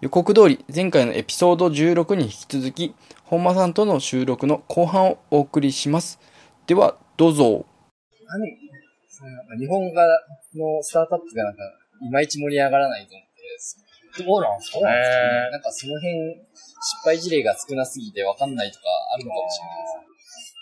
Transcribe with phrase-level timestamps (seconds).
[0.00, 6.18] 予告通り、前回のエピソード16に引き続き、本間さんとの収録の後半をお送りします。
[6.66, 7.66] では、どうぞ。
[8.26, 10.06] 何日本画
[10.56, 11.62] のスタートアップがなんか、
[12.00, 13.26] いまいち盛り上がらないと思っ
[14.16, 15.28] て、どうなんですかそうなんですよね。
[15.28, 15.50] ね。
[15.50, 16.14] なんかその辺、
[16.80, 20.54] 失敗事例が少なすぎて分かんないとかあるのかもしれないです。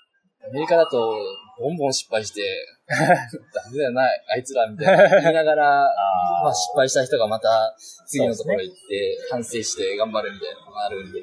[0.50, 1.14] アメリカだと、
[1.58, 2.42] ボンボン失敗して、
[2.88, 5.08] ダメだよな、あいつら、みたいな。
[5.20, 7.74] 言いながら、あまあ失敗した人がまた
[8.06, 11.20] 次のところ行って、反省して頑張るみたいなのがあるんで。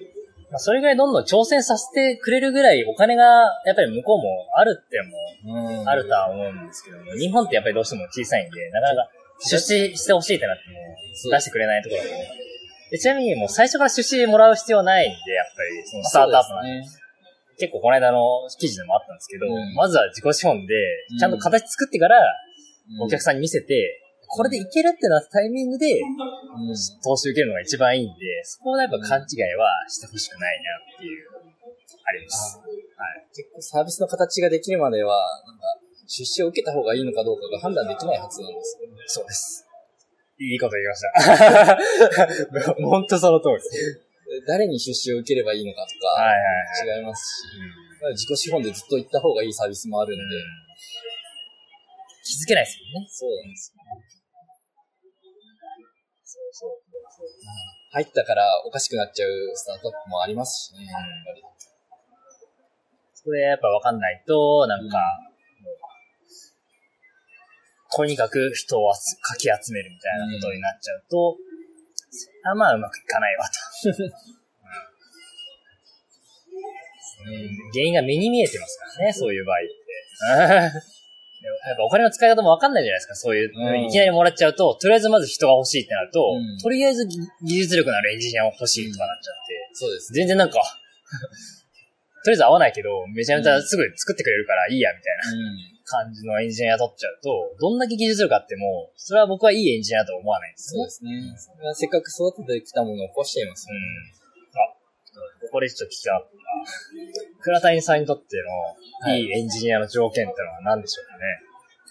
[0.52, 3.24] まあ、それぐらいどんどん挑戦させてくれるぐらいお金が
[3.66, 5.90] やっぱり向こうもあるってもうん。
[5.90, 9.10] あるとは思うんですけども、日本ってやっぱりどうしても小さいんで、なかなか
[9.40, 12.46] 出資してほしいってなっても出してくれないところが多い。
[12.92, 17.05] でちなみにもう最初から出資もらう必要ないんで、やっぱりそのスタートアップなんで。
[17.58, 20.76] 結構この間の記事でもあったんですけど、うんまずは自己資本で
[21.12, 22.20] うん、ちゃんと形作ってから
[23.02, 31.36] お客ささんに見せて、これでいけるってなったタイミングでん、うん投資受けるのが一番いいんで、そこはやっぱ勘違いはしてほしくないなっていう、
[32.06, 32.60] あります。
[32.60, 33.26] はい。
[33.34, 35.64] 結構サービスの形ができるまでは、なんか、
[36.08, 38.96] 出資を受けた方がいいのかどうかが判断できないはずなんですよね。
[39.08, 39.66] そうです。
[40.38, 41.02] いいこと言いまし
[41.56, 42.74] た。
[42.86, 44.05] 本当その通りです。
[44.48, 46.42] 誰に出資を受ければいいのかとはいはい
[46.86, 47.00] か、はい。
[47.00, 50.24] 違いますし、まあ自己資本でずっと行った方がいいサービスもあるんで、
[52.24, 53.08] 気づけないですよね。
[53.10, 53.82] そうなんですよ。
[56.26, 56.86] そうそう。
[57.96, 61.42] 入ったからおかしくなっちゃうスタートアップもありますしね、やっぱり。
[63.14, 64.98] それやっぱわかんないと、なんか、
[65.64, 65.76] もう
[67.96, 71.38] とにかく人を集かき集めるみたいなことになっちゃうと、
[72.16, 73.90] それはまあうまくいかないわと。
[73.90, 74.36] うん
[77.74, 80.96] 原因が目に見えてますからね、そういう場合って。
[81.68, 90.14] やっぱお金の使い方もわかんないじゃないですか、そういう、うんいきなりもらっちゃうと、とりあえずまず人が欲しいってなると、うんとりあえず技技術力のあるエンジニアが欲しいとかなっちゃって、そうです。
[90.14, 90.62] 全然なんか、
[92.24, 95.75] とりあえず合わないけど、めちゃめちゃすぐ作ってくれるからいいや、みたいなうん。
[95.86, 100.82] 感じのエンジニア取っちゃうと、どんだけ技術力あっても、それは僕はいいエンジニアだと思わないんですよ。
[100.82, 101.12] そうですね。
[101.38, 103.80] それはせっかく育ててきたものを壊しちゃいますよね。
[103.80, 104.60] うん。
[104.60, 107.42] あ、ここでちょっと聞きたかった。
[107.42, 111.46] 倉谷さんにとってのはいいいエンジニアの条件ってのは何でしょうかね？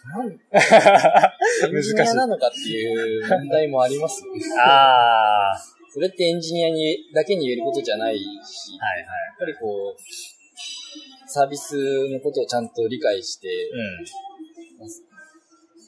[0.04, 0.27] なん
[1.71, 4.43] エン難しいジニアなのかっていう問題もありますよね。
[4.60, 5.75] あー。
[5.94, 10.00] それってエンジニアにだけに言えることじゃないし、はいやっぱりこう、
[11.34, 11.75] サービス
[12.15, 14.95] のことをちゃんと理解して、はい。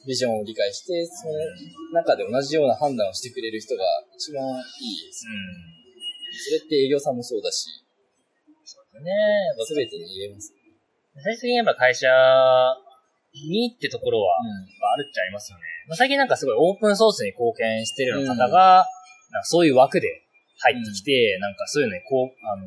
[0.05, 1.35] ビジョンを理解して、その
[1.95, 5.23] 中で同じような判断をしてくれる人が一番いいです。
[6.43, 7.63] それって営業さんもそうだし、
[8.91, 9.03] うん。
[9.03, 9.11] ね
[9.63, 10.53] すべてに言えます。
[11.15, 12.07] 最終的にやっぱ会社
[13.47, 15.63] にってところは、あるっちゃありますよね。
[15.87, 18.85] まあ、最近なんかすごいオープンソースに貢献してるような方が、
[19.31, 20.27] なんかそういう枠で
[20.59, 22.65] 入ってきて、なんかそういうのにこう、あの、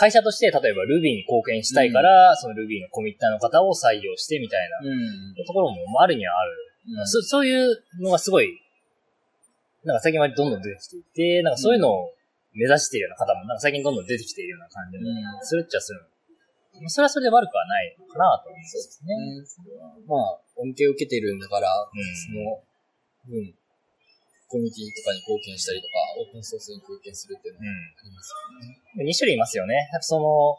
[0.00, 5.44] 会社として例えば Ruby に貢献したいから、その Ruby のコミッターの方を採用してみたいなうん。
[5.44, 6.52] ところもまああるにはある。
[6.96, 8.48] うんそそういうのがすごい、
[9.84, 12.14] なんか最近はどんどん出てきていて、なんかそういうのを
[12.54, 16.00] 目指しているような方もなんか最近どんどん出てきているような感じもうんするっちゃする。
[16.80, 19.14] まあそれはそれで悪くはないのかなと思うんですね。
[19.14, 22.64] ね、それはまあ、恩恵を受けてるんだから、うんその
[23.28, 23.52] 分、
[24.50, 28.34] コミュニティとかに貢献したりとか、オープンソースに貢献するっていうのはあります
[28.98, 29.10] よね。
[29.10, 29.88] 2種類いますよね。
[29.92, 30.58] やっぱその、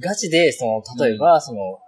[0.00, 1.78] ガチで、その、例えば、その、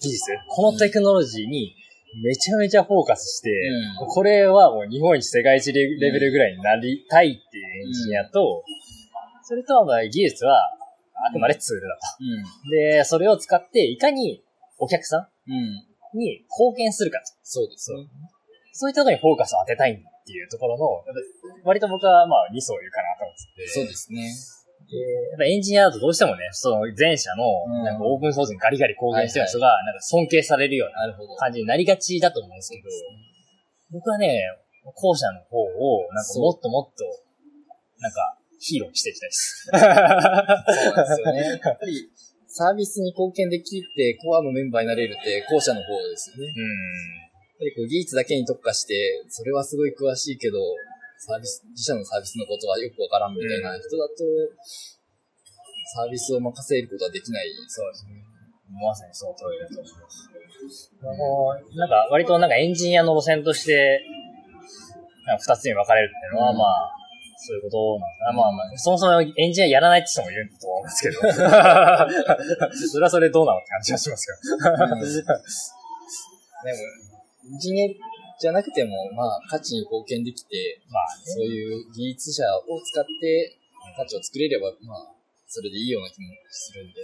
[0.00, 1.74] 技術、このテクノロジーに
[2.22, 8.62] めちゃめちゃフォーカスして、うんこれはもう日本一世界一レレベルぐらいになりたいっていうエンジニアと、
[9.42, 10.70] それとはまあ技術は
[11.28, 11.98] あくまでツールだ
[12.64, 12.70] と。
[12.70, 14.42] で、それを使っていかに
[14.78, 15.54] お客さうん。
[15.54, 15.60] うん。
[15.60, 17.24] んに貢献するかと。
[17.42, 18.06] そうですね。
[18.72, 21.06] そういったところにフォーカスを当てたいっていうところの、
[21.62, 23.68] 割と僕はまあ理想を言うかなと思ってて。
[23.70, 24.26] そうですね。
[24.90, 31.14] で、やっぱエンジニアだとどうしてもね、その前者うんの、なんかオープンソースにガリガリ貢献してる人が、なんか尊敬されるような。
[31.38, 32.90] 感じになりがちだと思うんですけど、
[33.92, 34.42] 僕はね、
[34.82, 37.04] 後者の方を、なんかもっともっと、
[38.00, 39.70] なんか、ヒーローにしていきたいです。
[39.70, 41.60] そうなんですよね。
[41.62, 42.10] やっぱり、
[42.46, 46.52] サービスに貢献できて、コアのメンバーになれるって、後者の方ですよね。
[46.56, 47.25] うん。
[47.58, 50.60] ぱりこう技術だけに特化して、それはすごい詳しいけど、
[51.18, 54.14] サービス、自社のサービスのことはよくわからんみたいな人だと、
[55.96, 57.48] サービスを任せることはできない。
[57.68, 58.22] そうですね。
[58.68, 60.28] まさにその通りだと思います。
[61.02, 64.02] もうなんか、割となんかエンジニアの路線として、
[65.26, 66.92] なんか二つに分かれるっていうのは、うんまあ、
[67.36, 68.32] そういうことなのかな。
[68.32, 71.20] まあまあ、そもそもエンジニアやらないって人もいると思うんですけど。
[72.90, 74.58] それはそれでどうなのって感じがしますけど。
[74.66, 74.78] でも、
[77.46, 77.88] エンジニア
[78.38, 81.24] じゃなくても、まあ、価値に貢献できて、まあね。
[81.24, 83.58] そういう技術者を使って
[83.96, 85.14] 価値を作れれば、まあ、
[85.46, 87.00] それでいいような気もするんで。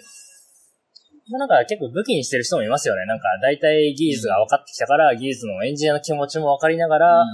[1.31, 3.07] まあなんか結構武器にしてる人もいますよね。
[3.07, 7.25] なんか大体技術が分かってきたから、技術のエンジニアの気持ちも分かりながら、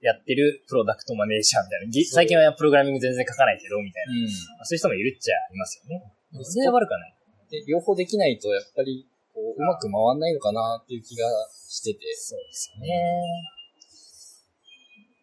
[0.00, 2.10] やってるプロダクトマネージャーみたいな。
[2.12, 4.12] 最近はプログラミング全然書かないけど、みたいな。
[4.12, 4.22] うん。
[4.60, 6.04] まあそういう人もいるっちゃいますよね。
[6.36, 7.14] うんそれは悪くはない。
[7.50, 11.98] で、両方できないと、やっぱり、こう、うまく回んないのかなっていう気がしてて。
[12.14, 12.86] そうですよね。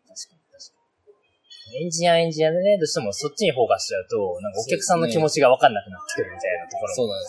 [0.04, 0.84] 確かに確か
[1.72, 1.84] に。
[1.84, 7.24] エンジニアエンジニアでね、どうしてもそっちにフォーカスしちゃうと、なんかお客さんの気持ちが分かんなくなってくるみたいなところもそうなん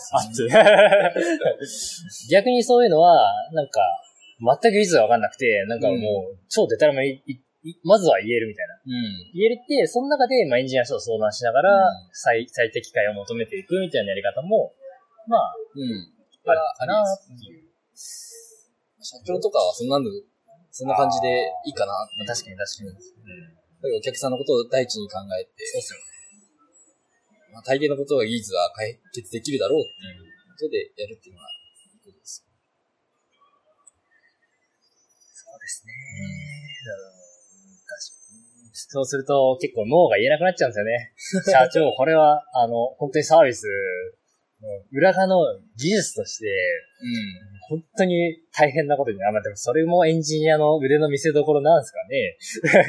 [1.55, 2.35] ですあって。
[2.35, 3.79] 逆にそういうのは、なんか、
[4.43, 7.23] 全く技術が分かんなくて、なんかもう、超デタラメ
[7.83, 8.75] まずは言えるみたいな。
[8.75, 9.31] うん。
[9.33, 14.73] 言えるって、その中で、まあ、エンジニアと相談しながら、うん最、最適解を求めていくみたいなやり方も、
[15.27, 16.12] まあ、うん。
[16.45, 18.43] あるかなありです
[19.03, 20.07] 社長とかはそんなの、
[20.71, 21.27] そんな感じで
[21.67, 22.23] いいかなって。
[22.23, 22.89] 確かに確かに。
[22.89, 22.95] うん。
[22.95, 26.05] やっぱりお客さんのことを第一に考えて、そうっすよね。
[27.51, 32.47] まあ、大抵のことは技術は解決できるだろうっていうことでやるっていうのは、いいことです。
[35.35, 35.93] そうですね。
[37.19, 37.23] うん。
[38.73, 41.13] そうすると、結構脳が言えなくなっちゃうんですよね。
[41.51, 44.22] 社長、これは、あの、本当にサービス、の
[44.91, 45.37] 裏側の
[45.77, 46.45] 技術として、
[47.69, 47.79] うん。
[47.79, 49.33] 本当に大変なことになる。
[49.33, 52.37] まあでもそれもエンジニアの腕の見せ所なんですかね。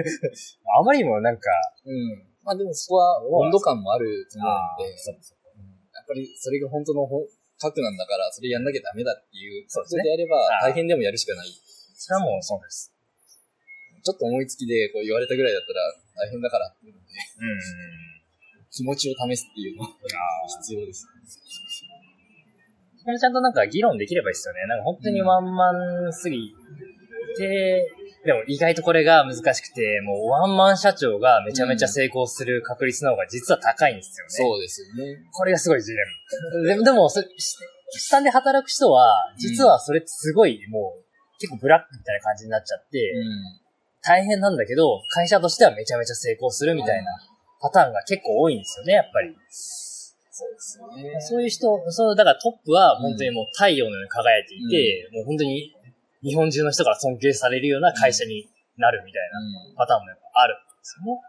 [0.79, 1.50] あまりにもなんか、
[1.85, 2.26] うん。
[2.43, 5.38] まあでもそこは温度感もあると思うんで、そうそう
[5.94, 7.25] やっぱりそれが本当のほ
[7.59, 11.49] 核なんだから、それやんなきゃダメだっていうこそうですねとであれば、ああ大変でもやるしかない。
[11.94, 12.93] それはもうそうです。
[14.05, 17.06] ちょっと思いつきでこう言われたぐらいだったら大変だからっていうので、
[17.41, 18.13] うん。
[18.75, 19.91] 気持ちを試すっていうのが
[20.61, 21.06] 必要です。
[23.21, 24.67] ちゃんとなんか議論できればいいですよね。
[24.67, 25.71] なんか本当にワンマ
[26.09, 26.55] ンすぎ
[27.37, 27.87] て、
[28.25, 34.31] でも意外とこれが難しくて、もうワンマン社長がめちゃめちゃ成功する確率の方が実は高いんですよね。
[34.31, 35.19] そうですよね。
[35.32, 36.69] これがすごいジレンマ。
[36.69, 37.29] でも、でもそし
[37.99, 41.05] 下で働く人は、実はそれってすごいもう、
[41.38, 43.25] 結構ブラックみたいな感じになっちゃって、うん。
[44.03, 47.11] 大変なんだけど、会社としてはめちゃめちゃ成功するみたいな
[47.64, 49.32] パターンが結構多いんですよね、やっぱり。
[49.49, 51.16] そうですよね。
[51.20, 55.72] そういう人、そう、だからトップは本当にもう太陽のように輝いていて、もう本当に
[56.20, 59.76] 日本中の人から尊敬されるような会社になるみたいなうん。
[59.76, 61.20] パターンもやっぱあるんですよね。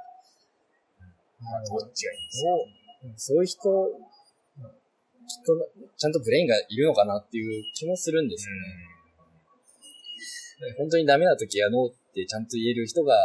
[1.40, 5.56] まあ、どっちがいいんですかそういう人、きっと、
[5.96, 8.56] ちゃんとブレインがいるのかなっていう気もするんですよ
[10.68, 10.76] ね。
[10.78, 13.16] 本当にダメな時はノーってちゃんと言える人が、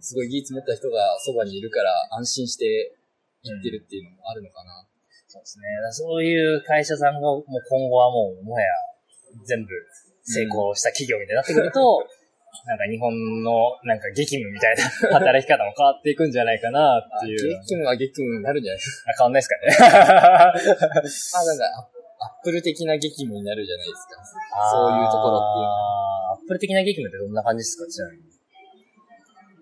[0.00, 2.94] すごい技術持った人がそばにいるから安心して
[3.42, 4.86] 言ってるっていうのもあるのかな。
[5.28, 5.64] そうですね。
[5.92, 8.66] そういう会社さんがもう今後はもう、もはや
[9.44, 9.68] 全部
[10.24, 12.00] 成功した企業みたいになってくると、
[12.66, 13.12] なんか日本
[13.44, 14.84] のなんか激務みたいな
[15.20, 17.60] 働き方も変わっていくんじゃないかなっていう。
[17.60, 19.76] 激務は激務になるんじゃないです あ変わんないですかね。
[19.78, 21.90] あなんか
[22.20, 24.16] アップル的な激務になるじゃないですか。
[24.72, 26.32] そういうところっていうのは。
[26.32, 28.27] アップル的な激務ってどんな感じですかちなみに。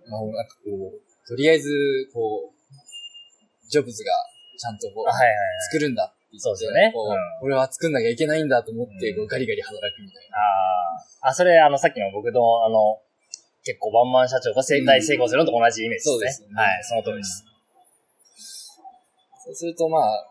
[0.08, 1.70] まあなんかこう、とりあえず、
[2.14, 2.56] こう、
[3.68, 4.12] ジョブズが
[4.58, 5.38] ちゃんとこうあ、はいはいはい。
[5.72, 10.38] 作るんだって言って、そうですよねこううん俺は作んなきゃいけないんだと思って、うんこうガリガリ働くみたいな。
[10.38, 11.28] ああ。
[11.30, 13.02] あ、それ、あの、さっきの僕の、あの、
[13.64, 16.14] 結構ワンマン社長が成大成功するのと同じイメージですね。
[16.14, 17.44] そうですよねはい、その通りです。
[19.44, 20.26] そうするとまあ、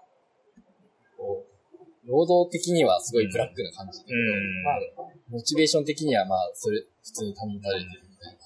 [1.18, 8.40] こう、労働的にはすごいブラックな感じだけど、うんまあ、モチベーション的にはまあ、それ、普通に保たれてるみたいな。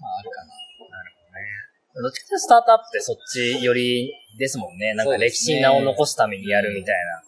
[0.00, 0.57] まあ、あるかな。
[2.02, 4.94] どっちかというとスタートアップってそっちよりですもんね。
[4.94, 7.22] なんか歴史に名を残すためにやるみたいな。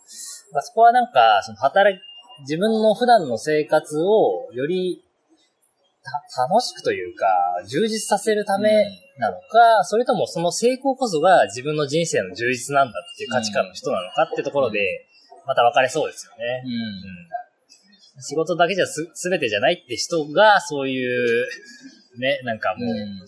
[0.53, 2.03] まあ、そこはなんか、その働き、
[2.43, 5.05] 自分の普段の生活をより
[6.35, 7.27] た楽しくというか、
[7.69, 8.85] 充実させるため
[9.19, 15.07] なのか、それともその成功こそが自分の人生の充実なんだっていう価値観の人なのかってところで、
[15.47, 16.63] また分かれそうですよね。
[16.65, 16.73] うん。
[16.73, 17.31] うん
[18.23, 21.49] 仕事だけじゃす、すべてじゃないって人が、そういう、
[22.19, 23.27] ね、なんかもう、うん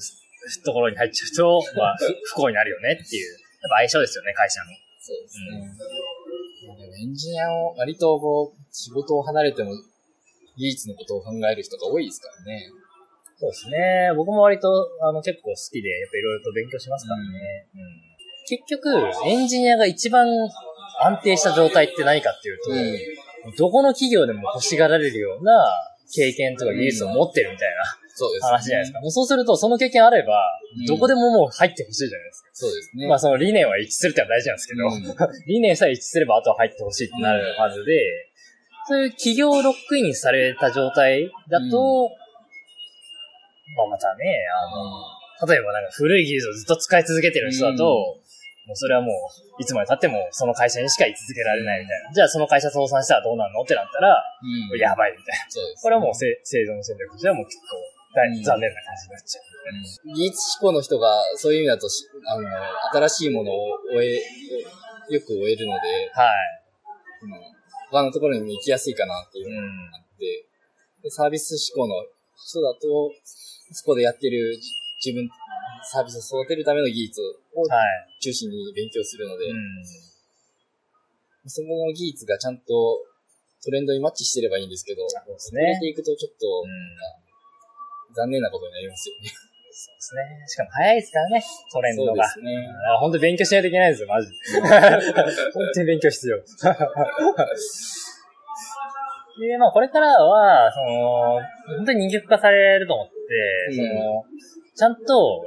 [0.65, 3.33] ところに入っちゃうと、 まあ、ふ不幸になるよねっていう。
[3.33, 4.67] やっぱ相性ですよね、会社の。
[5.01, 6.79] そうですね。
[6.79, 9.73] でもエンジニアを割とこう、仕事を離れても
[10.57, 12.71] 技術のことを考える人が多いですからね。
[13.39, 14.13] そうですね。
[14.17, 14.69] 僕も割と、
[15.03, 17.67] あの、結構好きで、やっぱいろいろと勉強しますからね。
[17.75, 18.13] うん
[18.49, 18.91] 結局、
[19.27, 20.27] エンジニアが一番
[21.01, 22.59] 安定した状態って何かっていう
[23.49, 25.53] と、どこの企業でも欲しがられるような
[26.15, 27.69] 経験とか技術を持ってるみたい
[28.15, 29.01] そうです、な話じゃないですか。
[29.01, 30.41] もうそうすると、その経験あれば
[30.79, 32.49] うん、どこでももう入ってほしいじゃないですか。
[32.53, 33.09] そうですね。
[33.09, 38.29] まあその理念は一致するってのは大事なんですけど、うん 理念さえ一致すればあとは入ってほしいってなるはずで、
[38.89, 42.11] そういう企業ロックインされた状態だと、
[43.77, 44.45] まあまたね、
[45.41, 48.19] あの、例えばなんか古い技術をずっと使い続けてる人だと、
[48.67, 52.13] もうそれはもう、いつまで経ってもその会社にしか居続けられないみたいな。
[52.15, 55.47] じゃあその会社倒産したらどうなるのってなったら、うんやばいみたいな。
[55.83, 60.15] これはもうせ生存戦略としてはもう結構残念な感じになっちゃう。
[60.15, 62.49] 技術志向の人が、そういう意味だとし、あの、
[62.93, 64.21] 新しいものを終え、
[65.15, 66.63] よく終えるので、はい。
[67.25, 67.53] うん
[67.93, 69.95] 他のところにも行きやすいかなっていうのがうん。
[69.95, 70.47] あって、
[71.03, 71.95] でサービス志向の
[72.41, 73.13] 人だと、
[73.71, 74.57] そこでやってる
[75.05, 75.29] 自分、
[75.85, 77.21] サービスを育てるための技術
[77.55, 78.23] をはい。
[78.23, 79.85] 中心に勉強するので、うん。
[81.47, 83.05] その技術がちゃんと
[83.63, 85.79] トレンドにマッチしてればいいんですけど、そうですね。
[85.79, 87.22] ていくとちょっとうん。
[88.15, 89.31] 残念なことになりますよね。
[89.73, 90.23] そうですね。
[90.47, 91.43] しかも早いですからね、
[91.73, 92.29] トレンドが。
[92.29, 92.67] そうですね。
[92.67, 94.37] だから本当に勉強しないといけないですよ、マジで。
[94.61, 94.71] 本
[95.75, 96.37] 当に勉強必要。
[99.41, 101.41] で、まあこれからは、その、
[101.77, 103.13] 本当に二極化されると思って、
[103.71, 104.25] うんその、
[104.75, 105.45] ちゃんと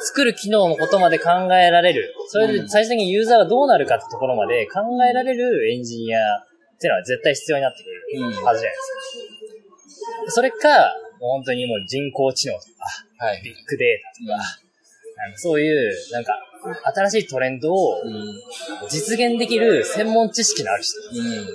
[0.00, 2.14] 作る機能のことまで考えられる。
[2.28, 10.30] それで最終的にユーザーがどうなるかってところまで考えられるエンジニアっていうのは絶対必要になってくるはずじゃないですか。
[10.32, 10.94] それか、
[11.28, 13.42] 本当にもう人工知能とか、はい。
[13.42, 14.44] ビッグデータとか、
[15.16, 16.34] なんかそういう、なんか、
[16.94, 18.40] 新しいトレンドをうん。
[18.88, 20.98] 実現できる専門知識のある人。
[20.98, 21.46] うん。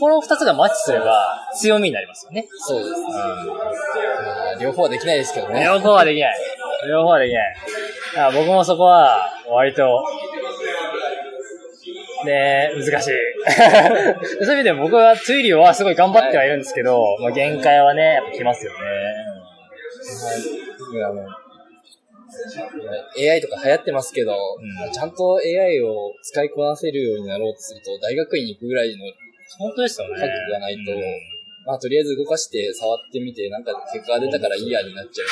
[0.00, 2.48] この二つがマッチすれば強みになりますよね。
[2.58, 2.90] そうです。
[2.90, 3.08] うま
[4.56, 5.52] あ、両方はできないですけどん。
[5.52, 5.62] ね。
[5.62, 6.38] 両方はできない。
[6.88, 7.56] 両方はできない。
[8.34, 10.04] 僕もそこは、割と、
[12.24, 13.10] ね難しい。
[14.44, 18.78] そういう意味でも僕は推理はすごい頑張ってはいるんですけど、まあ限界はね、やっぱ来ますよね。
[21.04, 21.22] あの、
[23.18, 29.04] AI とか流行ってますけど、んちゃんと AI を使いこなせるようになろうとすると、大学院に行くぐらいの、
[29.58, 30.14] 本当ですよね。
[30.14, 31.35] 覚悟がないとうん
[31.66, 35.24] まあとりあえず動かして触ってみて、なんか結果が出たからいいやになっちゃ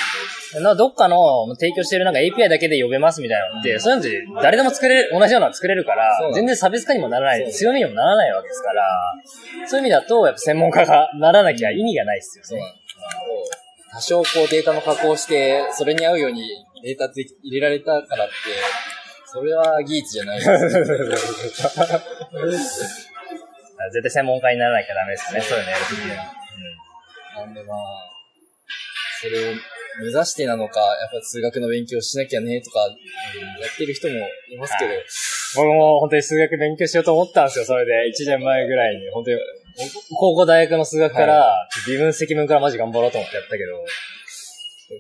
[0.57, 0.65] うんで。
[0.65, 8.83] などっかの提供してるなんか API だけで呼べますみたいなのって、そういうのって誰でも作れる、同じようなの作れるから全然差別化にもならない、強みにもならないわけですから、
[9.69, 12.65] そういう意味だと、やっぱ専門家がならなきゃ意味がないですよね。
[13.93, 16.43] 多少こうデータの加工をして、それに合うように
[16.83, 18.35] データで入れられたからって、
[19.27, 20.45] それは技術じゃないで
[22.59, 23.11] す。
[23.91, 26.45] 絶対専門家にならなきゃダメですよね、そういうのやるときには。
[27.37, 27.79] なんでまあ、
[29.21, 29.55] それを
[30.01, 32.95] 目指してなのか、やっぱ数学の勉強しなきゃねとか、うん
[33.61, 34.15] やってる人も
[34.51, 34.91] いますけど、
[35.57, 37.93] 僕も本当に数学勉強しようと思ったんですよ、それで。
[38.11, 39.11] 1年前ぐらいに。
[39.11, 39.39] 本当に、
[40.19, 43.85] 高校大学の数学から、微分積分からマジ頑張ろうと思ってやったけど、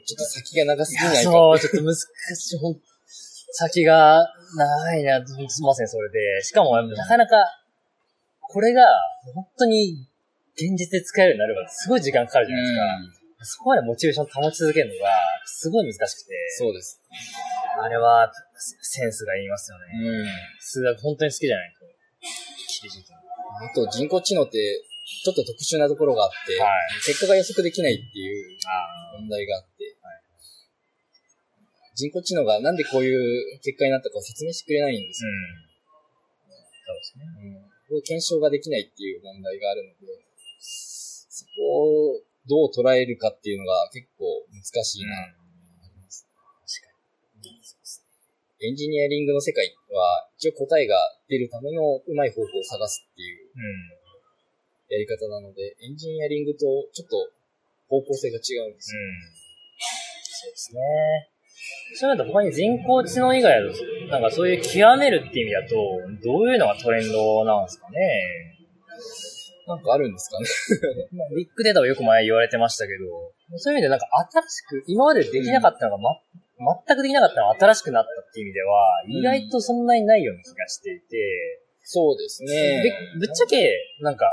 [0.07, 1.23] ちょっと先が長すぎないか。
[1.23, 2.77] そう、ちょっと難しい、ほん、
[3.53, 4.27] 先が
[4.57, 6.43] 長いな、すみません、それで。
[6.43, 7.37] しかも、なかなか、
[8.49, 8.87] これが、
[9.35, 10.09] 本当に、
[10.55, 13.19] 現実で使えるようになれば、すごい時間かかるじゃないですか。
[13.19, 15.11] うんそこまでモチベーション保ち続けるのが、
[15.45, 16.33] すごい難しくて。
[16.57, 16.99] そうです。
[17.79, 19.85] あれは、センスがいりますよね。
[20.01, 20.27] うん。
[20.61, 21.85] 数学本当に好きじゃないと。
[22.81, 23.25] 厳しいと思う。
[23.69, 24.81] あと人工知能って、
[25.25, 26.71] ちょっと特殊なところがあって、はい
[27.05, 29.95] 結果が予測できないっていうあ問題があって、
[31.95, 35.33] 人工知能がなんでこういう結果になったかを説明してくれないんですうよ。
[35.33, 35.37] ん。
[36.87, 37.25] そうですね。
[37.25, 37.74] うん。
[37.95, 40.19] こ検証ができないっていう問題があるので、
[40.59, 46.27] そこをどう捉えるかっていうのが結構難しいな、と思います。
[46.27, 46.95] 確か
[47.43, 48.69] に。
[48.69, 50.97] エンジニアリングの世界は、一応答えが
[51.29, 54.05] 出るためのうまい方法を探すっていううん。
[54.89, 56.59] やり方なので、エンジニアリングと
[56.93, 57.31] ちょっと
[57.89, 59.01] 方向性が違うんですよ。
[60.45, 61.34] そうですね。
[61.95, 65.77] そういうのと他に人工知能以外だと、なんかそういう極めるって意味だと、
[66.25, 68.57] どういうのがトレンドなんですかね？
[69.67, 70.47] なんかあるんですかね？
[71.17, 75.99] まあ、ビッグデータはよく前言われてましたけど、そういう意味でなんか新しく、今までできなかったのが、
[76.59, 82.83] ま、全くできなかったのが新しくなったっていう意味では、うん意外とそんなにないような気がしていて、そうですね。
[82.83, 84.31] でぶっちゃけ、なんか、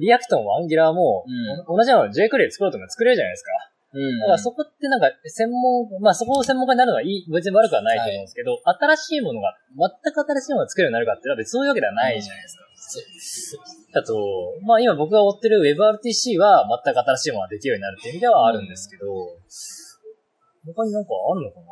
[0.00, 1.24] React も Angular も、
[1.68, 3.50] 同じような J クレイ作ろうとも作れるじゃないですか。
[3.96, 4.20] うん。
[4.20, 13.64] だからそこってなんか、専門、まあそこを専門家になるのはいい、別に悪くはないと思うんですけど、新しいものが、全く新しいものが作れるようになるかって別にそういうわけではないじゃないですか。
[13.98, 14.12] あと、
[14.62, 19.06] まあ今僕が追ってる WebRTC は全く新しいものができるようになるっていう意味ではあるんですけど、
[20.66, 21.66] 他になんかあるのかな？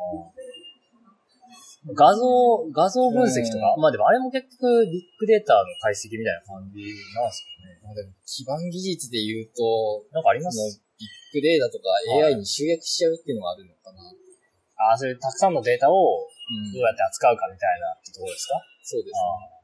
[1.93, 2.25] 画像、
[2.73, 6.81] 画像分析とか、まあでもあれも結局ビッグデータの解析みたいな感じ
[7.13, 7.77] なんですかね。
[7.85, 10.81] まあでも基盤技術で言うと、なんかあります？
[10.99, 12.35] ビッグデータとかはい。
[12.35, 13.99] AI に集約しちゃうっていうのがあるのかな。
[14.89, 16.73] ああ、そういうたくさんのデータをうん。
[16.73, 18.55] どうやって扱うかみたいなってところですか？
[18.83, 19.55] そうですああ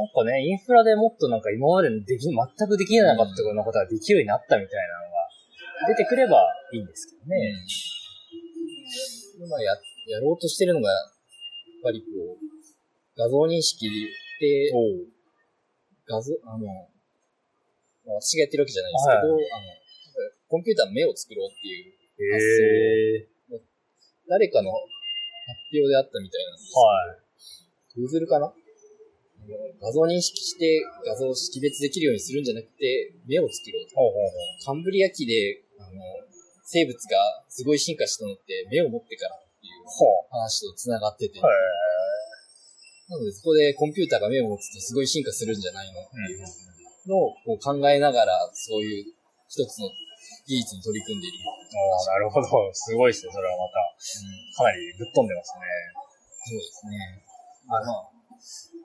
[0.00, 5.28] なんかね、インフラでもっとなんか今まででき、全くできなかったようなことができるようになったみたいなのが、
[5.92, 6.40] 出てくれば
[6.72, 7.36] いいんですけどね。
[9.36, 9.76] 今や、
[10.08, 11.02] やろうとしてるのが、やっ
[11.84, 12.40] ぱりこう、
[13.18, 13.84] 画像認識
[14.40, 14.72] で、
[16.08, 16.72] 画像、あの、ま
[18.12, 19.44] あ私がやってるわけじゃないですけど、はい。
[19.52, 19.66] あの、
[20.52, 23.60] コンピューターの目を作ろうっていう、へえ。
[24.28, 24.84] 誰かの発
[25.72, 28.20] 表であったみたいなんですはい。
[28.20, 28.52] Google かな？
[29.80, 33.96] 画像認識して画像を識別できるようにするんじゃなくて、目を作ろうと。
[34.64, 36.04] カンブリア紀で、あの、
[36.68, 37.16] 生物が
[37.48, 41.40] すごい進化したのって目を持ってからっていうほ話と繋がってて。
[41.40, 41.48] な
[43.16, 46.44] のでそこでコンピューターが目を持つとすごい進化するんじゃないのっていう
[47.08, 49.04] のをこう考えながら、そういう
[49.48, 49.88] 一つの
[50.52, 51.40] 技術に取り組んでいる。
[51.48, 52.46] ああ、なるほど。
[52.76, 53.32] すごいですね。
[53.32, 53.80] それはまた、
[54.60, 55.64] かなりぶっ飛んでますね。
[56.44, 57.24] そうですね。
[57.64, 58.12] まあ、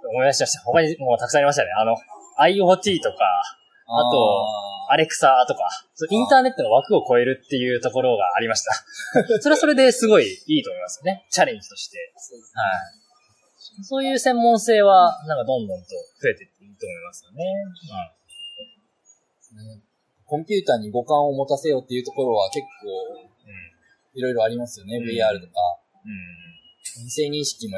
[0.08, 0.62] 思い出しました。
[0.64, 1.72] 他にもうたくさんありましたね。
[1.76, 1.98] あの、
[2.40, 3.20] IoT とか、
[3.88, 5.68] あとあアレクサとか、
[6.10, 8.72] インターネットの枠を超えるっていうところがありました。
[9.42, 11.26] それはそれですごいいいと思いますね。
[11.30, 12.14] チャレンジとして。
[12.16, 12.64] そうですは
[13.84, 13.84] い。
[13.84, 15.90] そういう専門性は、なんかどんどんと
[16.22, 17.44] 増えていっていいと思いますよね。
[19.76, 19.87] ね。
[20.28, 23.28] コンピューターに五感を持たせようっていうところは結構。
[24.18, 24.98] いろいろありますよね。
[24.98, 25.62] うん VR とか。
[26.04, 27.06] うん。
[27.06, 27.78] 音声認識も、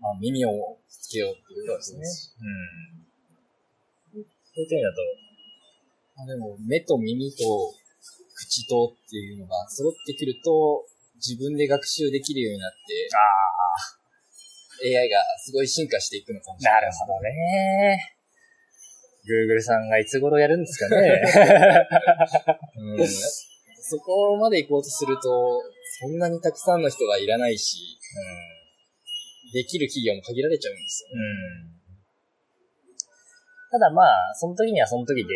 [0.00, 2.36] まあ、耳をつけようっていうことそうです。
[2.36, 4.20] うん。
[4.20, 5.00] そういう点だと、
[6.14, 7.72] まあ、でも、目と耳と
[8.34, 10.84] 口とっていうのが揃ってくると、
[11.16, 12.70] 自分で学習できるようになっ
[14.82, 16.80] て、AI がすごい進化していくのかもしれな。
[16.80, 18.17] ないるほどね。
[19.28, 21.22] Google さんがいつ頃やるんですかね。
[22.98, 23.06] うん。
[23.06, 25.62] そこまで行こうとすると、
[26.00, 27.98] そんなにたくさんの人がいらないし、
[29.52, 31.14] できる企業も限られちゃうんですよね。
[31.16, 31.78] うん。
[33.70, 35.34] ただまあ、その時にはその時で、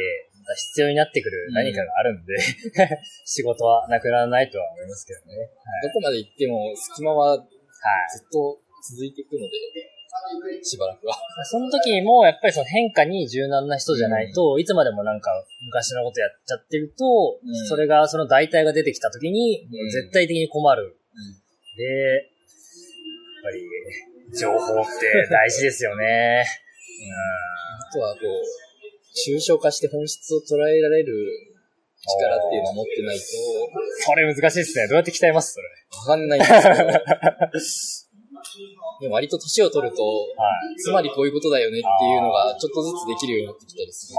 [0.73, 2.35] 必要になってくる何かがあるんで、
[3.25, 5.49] 仕事はなくならないとは思いますけどね。
[5.83, 7.47] どこまで行っても隙間ははい。
[8.19, 8.59] ずっと
[8.95, 9.59] 続いていくので、
[10.63, 11.17] しばらくは。
[11.45, 15.31] その時も、やっぱりその変化に柔軟な人じゃないと、いつまでもなんか
[15.67, 20.97] 昔のことやっちゃってると、うんそれが、その代替が出てきた時に、うん絶対的に困る。
[21.77, 22.25] で、やっ
[23.45, 26.45] ぱり、情報って大事ですよね。
[27.91, 28.43] あとはこう、
[29.29, 31.15] 抽象化して本質を捉えられる
[32.07, 33.23] 力っていうのを持ってないと、
[34.05, 34.89] それ難しいですね。
[34.89, 35.53] どうやって鍛えます？
[35.55, 35.69] それ。
[35.99, 38.12] わかんないんですけど。
[39.01, 40.77] でも割と年を取ると、はい。
[40.77, 44.17] つまりこういうことだよねっていうのがちょっとずつできるようになってきたりする。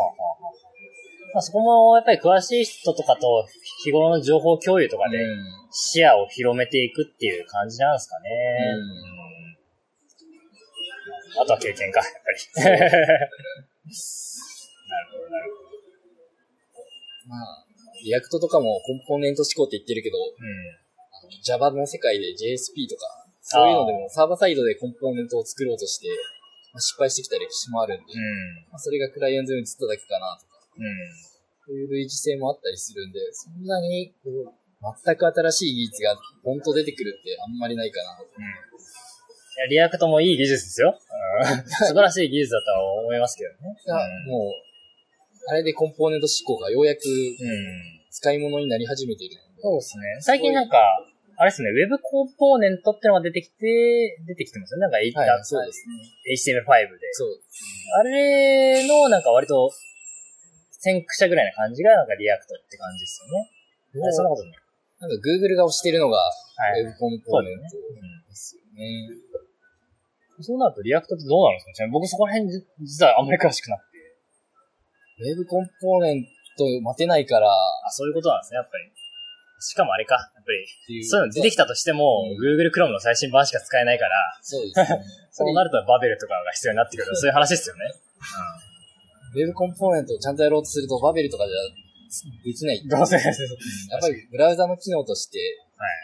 [1.34, 3.48] まあ、そこも、やっぱり詳しい人とかと
[3.84, 8.30] 日頃の情報共有とかでうん視野を広めていくっていう感じなんですかね。
[8.78, 9.24] うんうん
[11.36, 12.38] あとは経験か、やっぱり。
[12.64, 12.88] なる
[15.12, 15.52] ほど、なる
[17.26, 17.66] まあ、
[18.04, 20.36] React とかもコンポーネント志向って言ってるけど、ほど。
[21.44, 26.08] Java の世界で JSP とか、そういうのでもサーバーサイドでコンポーネントを作ろうとして、
[26.72, 28.72] まあ、失敗してきた歴史もあるんで、うん。
[28.72, 30.86] まあ、それがクライアントに移っただけかなとか、うん。
[30.86, 30.92] うん。
[31.68, 34.64] そういう類似性もあったりするんで、そんなにこう
[35.06, 38.24] 全く新しい技術がポンと出てくるってあんまりないかなと。
[38.24, 38.44] うん。
[38.44, 38.48] い
[39.60, 40.96] や、 React もいい技術ですよ。
[40.96, 43.76] う ん素晴らしい技術だとは思いますけどね。
[43.86, 43.96] が
[44.28, 47.94] もう、あれでコンポーネント志向がようやくうん。
[48.10, 50.04] 使い物になり始めているので、そうですね。
[50.22, 50.78] 最近なんか、
[51.38, 54.82] あれですね、ウェブコンポーネントってのが出てきて、出てきてますよね。
[54.82, 55.86] なんか、はいだそうです
[56.46, 56.58] ね。
[56.58, 57.14] HTML5 で。
[57.14, 57.40] そう。
[58.00, 59.72] あれの、なんか割と、
[60.72, 64.12] 先駆者ぐらいな感じが、なんか React って感じですよね。
[64.12, 64.64] そんなことない。
[65.00, 66.84] なんか Google が推してるのがはい。
[66.84, 69.10] Web コンポーネントうんですよね。
[70.42, 73.98] そうなると React ってどうなるんですか僕そこら辺じ実はあんまり詳しくなくて。
[75.22, 76.26] Web コンポーネン
[76.58, 78.92] ト待てないからあ、そういうことなんですね、やっぱり。
[79.64, 80.52] しかもあれか、やっぱ
[80.92, 81.04] り。
[81.04, 85.02] そういうの出てきたとしても、うん Google Chrome の最新版しか使えないから、そうですね。
[85.32, 87.16] そうなるとバベルとかが必要になってくる。
[87.16, 87.82] そういう話ですよね。
[89.36, 91.56] Web コンポーネントをちゃんとやろうとすると、バベルとかじゃ
[92.46, 92.84] できない。
[92.86, 95.40] やっぱりブラウザの機能として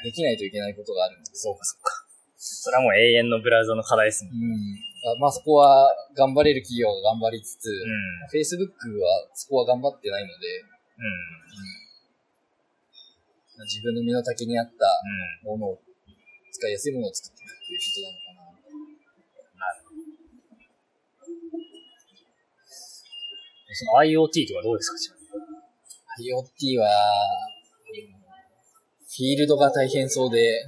[0.03, 1.43] できないといけないことがあるんです。
[1.43, 2.05] そうか、そうか。
[2.37, 4.25] それはもう永遠のブラウザの課題です。
[4.25, 4.31] うん。
[4.31, 8.31] あまあそこは頑張れる企業が頑張りつつ、うん。
[8.33, 11.88] Facebook はそこは頑張ってないので、うん。
[13.65, 14.85] 自分の身の丈に合った
[15.43, 15.59] うん。
[15.59, 15.79] ものを、
[16.51, 18.59] 使いやすいものを作っていくっていうことなのかな。
[23.71, 25.15] その IoT とかどうですか
[26.19, 28.19] ？IoT は、うん
[29.11, 30.63] フィールドが大変そうで、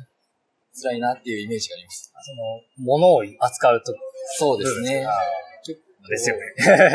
[0.84, 2.12] 辛いなっていうイメージがあります。
[2.26, 3.94] その、物を扱うと、
[4.40, 5.06] そうですね。
[6.10, 6.42] ですよね。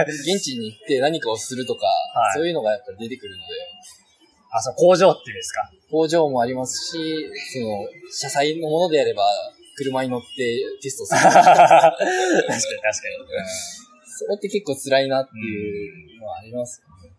[0.09, 3.45] 現地に行って何かをするとか、はいそういうのがやっぱり出てくるので、
[4.53, 5.71] あ、その工場っていうんですか？
[5.97, 9.25] 工場もありますし、その、車載のものであれば、
[9.77, 11.21] 車に乗ってテストする。
[11.25, 13.17] 確かに確かに。
[14.05, 17.17] それって結構辛いなっていうのはありますよね。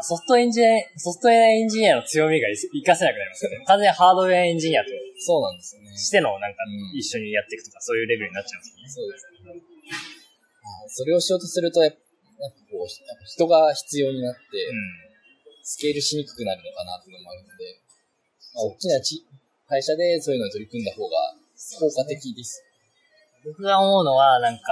[0.00, 3.64] ソフトエンジニア、ソフトウェアエンジニアの強みが活かせなくなりますよね。
[3.66, 5.96] 完全にハードウェアエンジニアとそうなんですよね。
[5.96, 8.88] してのなんかうん一緒にやっていくとか、そういうレベルになっちゃうんですよね。
[8.90, 9.62] そうですね。
[10.62, 11.98] あそれをしようとすると、やっぱ
[12.38, 14.40] なんかこう、人が必要になって、
[15.68, 17.77] スケールしにくくなるのかなっていうのもあるので、まあ、
[18.54, 19.24] 大きなち
[19.68, 21.34] 会社でそういうのに取り組んだ方が
[21.78, 22.64] 効果的です。
[23.44, 24.62] 僕が思うのは、なんか、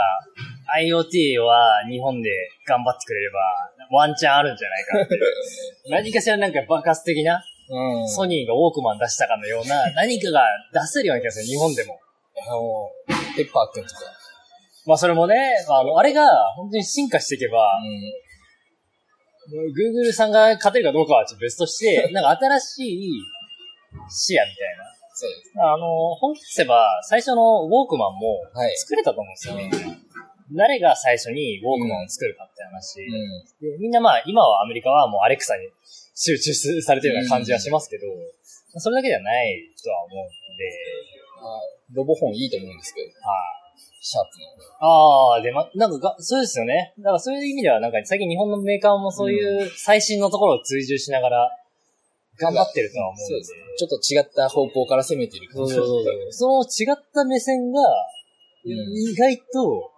[0.81, 2.31] IoT は日本で
[2.67, 3.39] 頑張ってくれれば、
[3.91, 5.23] ワンチャンあるんじゃないかっていう。
[5.91, 11.99] 何かしらなんか爆発的な、うんソニーがウォークマン出したかのような、何かが出せるような気がする、日本でも。
[12.39, 12.91] あの、
[13.37, 14.01] ペッパーくんとか。
[14.87, 18.12] まあそれもね、あの、あれが本当に進化していけば、うん。
[19.73, 23.11] Google さんが勝てるかどうかはちょっと別として、なんか新しい
[24.09, 24.77] 視野みたい
[25.17, 25.57] そうです。
[25.57, 25.73] な。
[25.73, 28.77] あの、本気出せば、最初のウォークマンもはい。
[28.77, 29.97] 作れたと思うんですよ、みんな。
[30.53, 33.01] 誰が最初にウォークマンを作るかって話。
[33.01, 33.73] うん。
[33.73, 35.73] でみんなまあ、今はアメリカはもうアレクサに
[36.15, 38.05] 集中されてるような感じはしますけど、
[38.79, 40.65] それだけではないとは思うんで、
[41.41, 43.17] あロボ本いいと思うんですけど、はい。
[44.01, 44.87] シャープの。
[44.87, 46.93] ああ、で、ま、なんかが、そうですよね。
[46.99, 51.51] だからそういう意味では、なんか最近日本のメーカーもそういう最新のところを追従しながら、
[52.38, 53.25] 頑張ってるとは思うんで。
[53.25, 53.53] そうです。
[53.77, 55.75] ちょっと違った方向から攻めてる感じ。
[56.31, 57.81] そ の違った目線が、
[58.64, 59.92] うん意外と、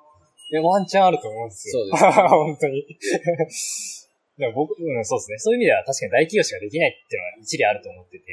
[0.51, 1.85] いやワンチャンあると思うんですよ。
[1.85, 2.85] そうです 本当に。
[4.39, 5.39] でも僕、うん、そうですね。
[5.39, 8.25] そういう意味では確かに大企業しかできないっていうのは一理あると思ってて、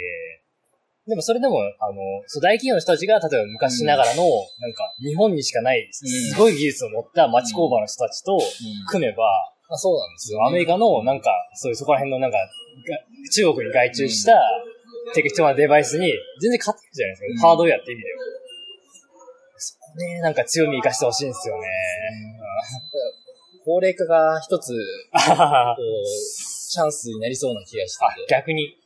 [1.07, 4.23] でもそれでも、あの、そう大企業の人たちが、例えば昔ながらの、
[4.59, 8.41] なんか、日本にしかない、すごい技術を持った町工場の人たちとうん。
[8.89, 9.23] 組めば、
[9.69, 10.47] あ、そうなんですよ、ね。
[10.47, 12.43] アメリカの、なんか、そういうそこら辺のなんか、が
[13.31, 14.39] 中国に外注した
[15.13, 17.25] 適当なデバイスに全然勝ってるじゃないですか。
[17.27, 18.19] うんハードウェアって意味では。
[19.57, 21.67] そこね、なんか強み活かしてほしいんですよね。
[23.63, 24.73] 高齢化が一つ、
[26.69, 28.77] チャンスになりそうな気がしてて、やっ逆に。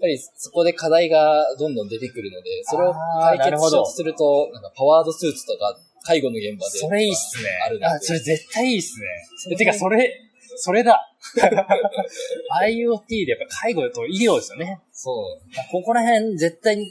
[0.00, 6.78] ぱりそこで課題がどんどん出てくるので、それを解決しようとすると、なんかパワードスーツとか、介護の現場で。
[6.78, 7.50] それいいっすね。
[7.64, 7.80] ある。
[7.82, 9.00] あ、それ絶対いいっす
[9.50, 9.56] ね。
[9.56, 10.20] てか、それ、
[10.56, 11.04] それだ。
[12.62, 14.80] IoT でやっぱ介護と医療ですよね。
[14.92, 15.40] そう。
[15.70, 16.90] ここら辺絶対に、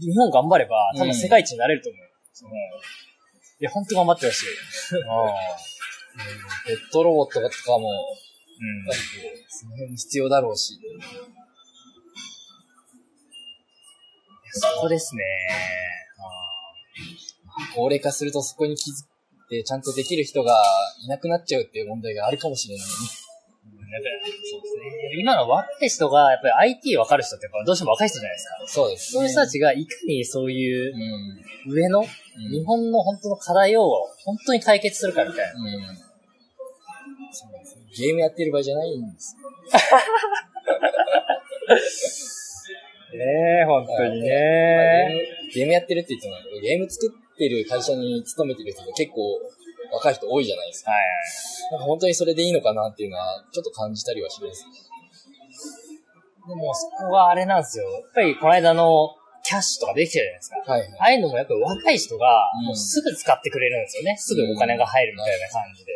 [0.00, 2.02] 日本頑張れば、多分世界一になれると思う。
[2.02, 2.60] うん、い
[3.60, 4.46] や、ほんと頑張ってほしい。
[6.66, 7.88] ペットロボットとかも、
[8.60, 10.78] うんやっぱりこう、その辺に必要だろうし。
[14.52, 15.22] そこですね。
[17.74, 18.96] 高齢化するとそこに気づい
[19.48, 20.60] てちゃんとできる人が
[21.04, 22.90] いなくなっちゃうっていう問題があるかもしれないね。
[23.94, 24.82] やっぱりそうですね。
[25.20, 28.56] 今の若い人が、やっぱり IT 分かる人ってやっぱどうしても若い人じゃないですか。
[28.66, 30.92] そうです、そういう人たちがいかにそういう
[31.66, 31.72] うん。
[31.72, 32.06] 上の、うん
[32.50, 33.88] 日本の本当の課題を
[34.24, 35.52] 本当に解決するかみたいな。
[35.52, 35.58] うん。
[37.30, 39.36] そうですねゲームやってる場合じゃないんです。
[43.14, 44.14] ねえ、本当にまあね。
[44.14, 44.26] ゲー
[45.46, 49.38] ムゲームやってるって言っても、ゲーム作ってる会社に勤めてる人が結構
[49.92, 50.90] 若い人多いじゃないですか。
[50.90, 51.00] はい
[51.70, 54.66] なんか本当にそれでいいのかなっていうのは、ちょっと感じたりはします。
[56.46, 57.88] でもそこはあれなんですよ。
[57.90, 60.72] やっぱりこの間のキャッシュとかできてるじゃないですか。
[60.72, 60.90] はいはい。
[61.00, 64.16] ああいうのもやっぱり若い人がうんもうすぐ使ってくれるんですよね。
[64.18, 65.92] すぐお金が入るみたいな感じで。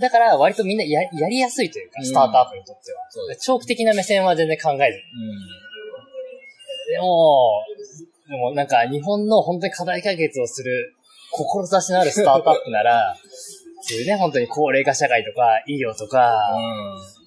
[0.00, 3.06] だから割とみんなややりやすいというか、うんスタートアップにとっては。
[3.10, 3.46] そうです。
[3.46, 4.86] 長期的な目線は全然考えずに。
[4.86, 5.38] うん。
[6.90, 7.62] でも、
[8.28, 10.94] でもなんか日本の本当に課題解決をする
[11.32, 13.16] 志のあるスタートアップなら、
[13.80, 17.18] そういうね、本当に高齢化社会とか医療とか、うん。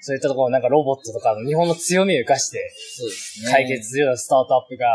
[0.00, 3.50] そういったところなんかロボットとかの日本の強みを生かしてそうですね。
[3.50, 4.86] 解決するようなスタートアップが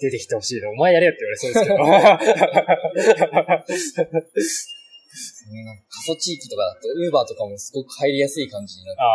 [0.00, 0.70] 出てきてほしいの。
[0.70, 1.76] お前やれよって言われそうですけど。
[5.72, 9.14] んか過疎地域とかだと、ウーバーとかもすごく入りやすい感じになってああ。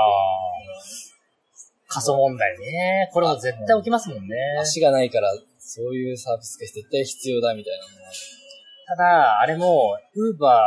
[1.90, 3.10] 過疎問題ね。
[3.12, 4.36] これも絶対起きますもんね。
[4.60, 5.30] 足がないから、
[5.70, 8.12] そういうサービスが絶対必要だみたいなのは。
[8.90, 10.66] ただ、あれも、ウーバ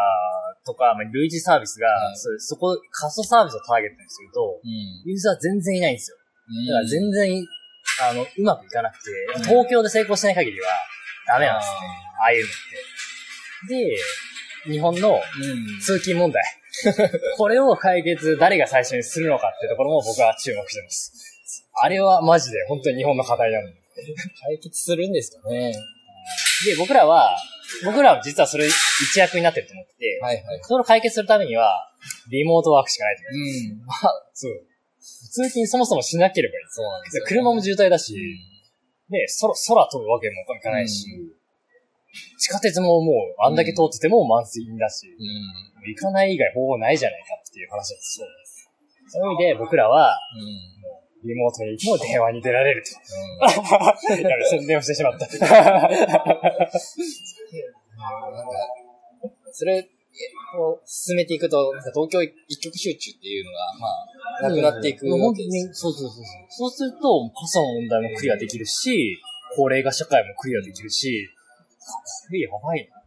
[0.63, 5.11] ーとか、まあ、類似サービスが、はいそそこ、過疎サービスをターゲットにすると、うん。
[5.11, 6.17] ユーザー全然いないんですよ。
[6.69, 7.47] だから全然、然、
[8.11, 10.69] あの、うまくいかなくて、うん東京で成功しない限りは
[11.27, 11.77] ダメなんですね。
[12.21, 12.51] ああいうのっ
[13.69, 13.75] て。
[13.75, 15.81] で、日本のうん。
[15.81, 16.43] 通勤問題。
[17.37, 21.69] これを解決誰が最初にするのかってところも僕は注目してます。
[21.83, 23.82] あれはマジで本当に日本の課題なので。
[23.95, 25.73] 解決するんですかね。
[26.67, 27.37] で、僕らは、
[27.85, 30.61] 僕らは実はそれ一役になってると思ってて、はいはい。
[30.63, 31.91] それを解決するためには、
[32.31, 33.81] リモートワークしかないと思う。
[33.81, 33.87] うん。
[33.87, 33.99] まあ、
[34.33, 34.53] そう。
[35.01, 36.65] 通勤そもそもしなければいい。
[36.71, 38.15] そうなんですよ、車も渋滞だし、
[39.09, 41.07] ね、空、空飛ぶわけもいかないし、
[42.39, 45.89] 地下鉄ももうあんだけ通ってても満員だし、うん。
[45.89, 48.19] 行かない以外方法ないじゃないかっていう話です。
[48.19, 48.69] そうです。
[49.09, 50.73] そういう意味で僕らは、うん。
[51.25, 52.91] リモートにも電話に出られると。
[54.11, 54.21] うん。
[54.29, 55.27] やべ、宣伝をしてしまった。
[59.53, 59.89] それ、
[60.55, 63.89] こう、進めていくと、なんか東京一極集中っていうのが、ま
[64.47, 65.69] あ、なくなっていくわけですよ。
[65.69, 66.25] に、そうそうそうそう。
[66.49, 69.19] そうすると、過疎の問題もクリアできるし、
[69.57, 71.29] 高齢化社会もクリアできるし、
[72.27, 73.03] これやばいな。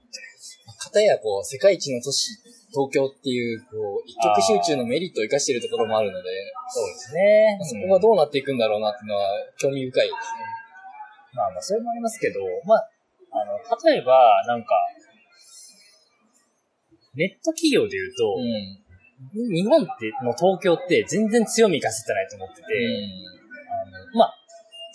[0.78, 2.32] かたや、こう、世界一の都市、
[2.75, 6.27] 東京っていう、こう、一極集中のメリットを生かしているところもあるので、
[6.67, 7.57] そうですね。
[7.63, 10.55] そこがどうなっていくんだろうなっていうのは、興味深いですね。
[11.33, 12.89] まあまあ、それもありますけど、まあ、
[13.31, 13.55] あの、
[13.88, 14.75] 例えば、なんか、
[17.15, 18.85] ネット企業で言うと、うん。
[19.55, 24.35] 日本って、の東京って全然強み生かせてないと思ってて、あのまあ、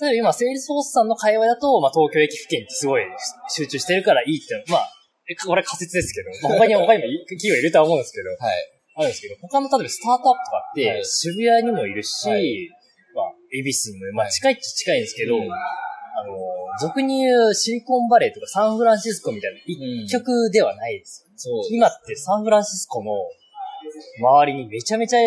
[0.00, 3.02] 例えば今、 Salesforce さんの会話だと、まあ、東京駅付近ってすごい
[3.48, 4.99] 集中してるからいいって、まあ、え
[5.36, 8.80] これ仮説ですけど、まあ、他に、他にも企業いるとは思うんですけど、はい。
[8.96, 11.04] あるんですけど、他の例えばスタートアップとかって、はい。
[11.04, 12.68] 渋谷にもいるし、はい。
[13.14, 15.52] まあ、恵比寿にも、まあ、近いっちゃ近いんですけど、うん。
[15.52, 16.34] あの、
[16.80, 19.60] 俗に言うシリコンバレーとかサンフランシスコみたいな
[20.04, 21.26] 一極ではないです。
[21.36, 21.62] そう。
[21.70, 23.12] 今ってサンフランシスコの
[24.20, 25.18] 周りにめちゃめちゃ、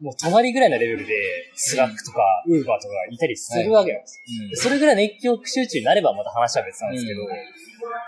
[0.00, 1.14] もう隣ぐらいのレベルで、
[1.54, 4.20] Slack とか、 Uber とかいたりするわけなんです。
[4.42, 4.50] うん。
[4.50, 7.28] でそれぐらいの熱狂集中になればまた話は別なんですけど、うん。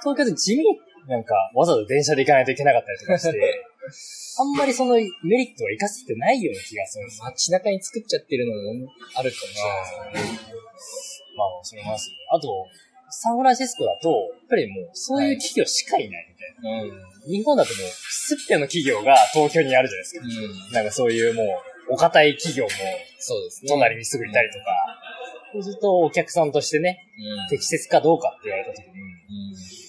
[0.03, 0.79] 東京で地味に
[1.09, 3.65] なんかわざわざ電車で行かないといけなかったりとかして、
[4.39, 7.25] あんまりそのメリットは活かせてないような気がするんですよ。
[7.25, 10.59] 街中に作っちゃってるのもあるかもしれないですね。
[11.37, 12.17] まあ、それもありますね。
[12.31, 12.67] あと、
[13.11, 16.83] サンフランシスコだと、やっぱりもう、そういう企業しかいないみたいな。
[16.83, 17.31] うん。
[17.31, 20.27] 日本だともう、すっぺの企業が東京にあるじゃないですか。
[20.27, 20.73] うん。
[20.73, 21.43] なんかそういうも
[21.89, 22.71] う、お堅い企業も
[23.19, 23.69] そうですね。
[23.69, 24.65] 隣にすぐいたりとか、
[25.53, 27.01] そうするとお客さんとしてね、
[27.41, 27.49] うん。
[27.49, 29.88] 適切かどうかって言われた時に、うん。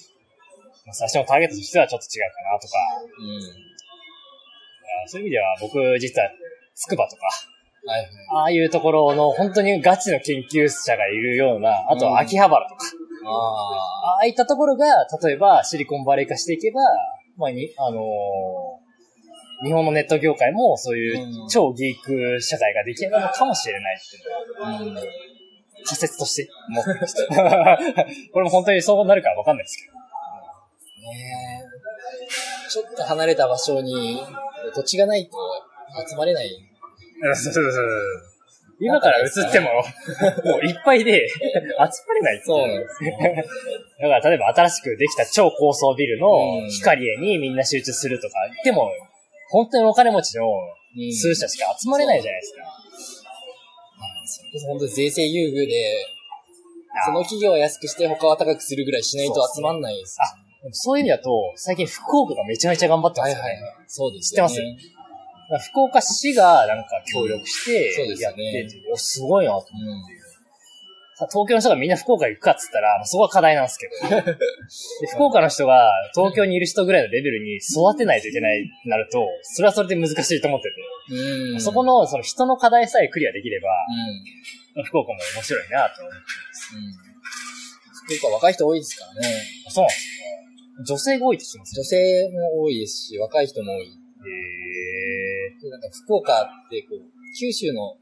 [0.90, 2.74] まあ最初のターゲットとしてはちょっと違うかなとか、
[3.14, 3.38] うん。
[5.04, 6.28] あそういう意味では僕実は、
[6.74, 7.22] つくばとか、
[7.86, 8.10] はいはい。
[8.34, 12.86] ああいうところの本当にガチの研究者がいるような、あとは秋葉原とか、
[13.24, 14.16] ああ。
[14.16, 16.80] ああいったところが、例えばシリコンバレー化していけば、
[17.36, 18.90] まあに、あのー
[19.62, 25.10] 日本のネット業界もそういううん超ギーク社会が出来上がるのかもしれないっていうのはうん。
[25.84, 27.26] 仮説として思ってました。
[28.32, 29.89] これも本当にそうなるかわかんないですけど。
[31.10, 32.70] ねえ。
[32.70, 34.22] ちょっと離れた場所に
[34.74, 35.36] 土地がないと
[36.08, 36.50] 集まれない。
[38.82, 39.68] 今から映っても、
[40.44, 41.44] もういっぱいで集ま
[42.14, 43.44] れないそうなんですね。
[44.00, 48.90] だから例えば新しくできた超高層ビルのうん光栄にみんな集中するとか言っても、
[49.50, 50.52] 本当にお金持ちのう
[50.98, 52.62] ん数社しか集まれないじゃないですか。
[54.24, 56.06] それこそ本当に税制優遇で、
[57.04, 60.16] その企業は安くして他は高くするぐらいしないと集まんないです。
[60.16, 63.60] でもそういう意味だと、最近福岡がめちゃめちゃ頑張ってますよね。
[63.86, 64.60] そうです知ってます
[65.70, 70.14] 福岡市がなんか協力してそうですよやってねて、おすごいなと思って。
[70.14, 70.20] うん。
[71.16, 74.22] さ東京の人がみんな福岡行くかっつったら、まあそこは課題なんですけど。
[74.24, 74.36] で
[75.12, 81.14] 福岡の人が東京にいる人ぐらいのレベルに育てないといけないなると、それはそれで難しいと思ってて。
[81.14, 81.60] うん。
[81.60, 83.68] そこのその人の課題さえクリアできれば、
[84.76, 84.84] うん。
[84.84, 86.18] 福岡も面白いなと思って
[86.76, 87.10] うん。
[88.18, 89.28] 福岡若い人多いですからね。
[89.64, 89.74] ます。
[89.74, 90.19] そうなんですね。
[90.86, 93.86] 女性が多いって聞きます女性も多いですし、若い人も多い。
[93.86, 93.90] へ
[95.60, 97.02] でなんか福岡ってこう、
[97.38, 97.96] 九州の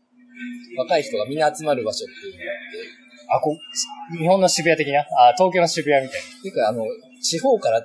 [0.76, 3.36] 若い人がみんな集まる場所っていうのがあって、ー。
[3.36, 5.00] あ、こう、日本の渋谷的な？
[5.00, 6.26] あ、東京の渋谷みたいな。
[6.26, 6.84] っていうかあの、
[7.20, 7.82] 地方から、あ、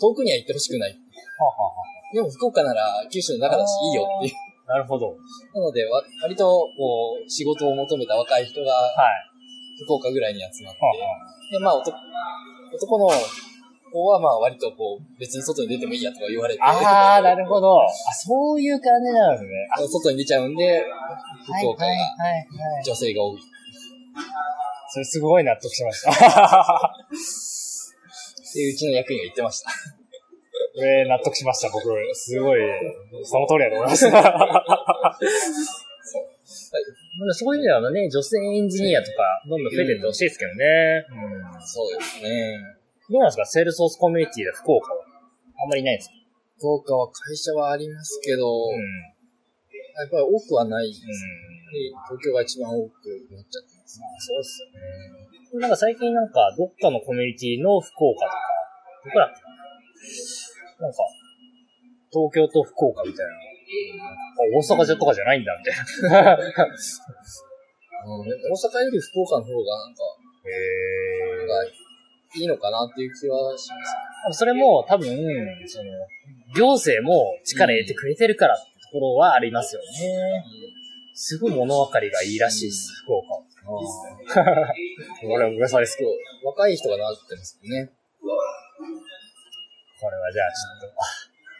[0.00, 0.90] 遠くには行ってほしくない。
[0.92, 0.96] は
[1.40, 4.34] あはあはでも福岡なら九州の中だしいいよっていう。
[4.66, 5.16] あなるほど。
[5.54, 6.44] なので、わ割と、
[6.76, 9.84] こう、仕事を求めた若い人がはい。
[9.84, 10.92] 福岡ぐらいに集まって、は
[11.52, 11.96] で、まあ男、
[12.74, 13.06] 男の
[13.90, 17.22] 子はまあ割とこう、別に外に出てもいいやとか言われて、あはあ。
[17.22, 17.82] なるほど。
[17.82, 19.50] あ、そういう感じなんですね。
[19.76, 20.84] あ外に出ちゃうんで、はい
[21.62, 21.92] 福岡が。
[22.84, 23.38] 女性が多い。
[24.90, 26.10] それすごい納得しました。
[26.10, 26.14] っ
[28.52, 29.70] ていううちの役員が言ってました。
[29.70, 31.84] これ納得しました、僕。
[32.14, 32.60] すごい、
[33.24, 34.08] その通りだと思います。
[37.34, 41.04] そういう意味ではね、女性エンジニアとか、どんどん増えていってほしいですけどね。
[41.10, 41.66] うん。
[41.66, 42.77] そうですね。
[43.10, 43.46] どうなんですか？
[43.46, 45.00] セールソースコミュニティで福岡は？
[45.64, 46.14] あんまりいないですか？
[46.58, 48.78] 福岡は会社はありますけど、うん。
[49.98, 51.12] やっぱり多くはないですね。
[51.12, 52.18] うん。
[52.18, 54.00] 東京が一番多くなっちゃってます。
[54.00, 55.60] まあ、そうっすよね。
[55.60, 58.36] なんか最近なんか、どっかのコミュニティの福岡とか、
[59.04, 59.40] どこだっけ
[60.82, 60.98] ななんか、
[62.12, 65.74] 東京と福岡みたいなの大阪じゃとかじゃないんだ、みたい
[66.12, 66.36] な。
[68.04, 70.02] うん、大阪より福岡の方がなんか、
[70.44, 71.72] へなんか
[72.36, 73.70] いいのかなっていう気はし
[74.26, 74.38] ます。
[74.38, 75.08] それも多分、
[75.66, 75.90] その、
[76.54, 80.44] 行政も力入れてくれてるからってところはありますよね。
[81.14, 83.42] すごい物分かりがいいらしいです、福岡。
[85.24, 86.10] 俺は噂ですけど。
[86.44, 87.90] 若い人がなってますよね。
[90.00, 90.96] これはじゃあちょっと、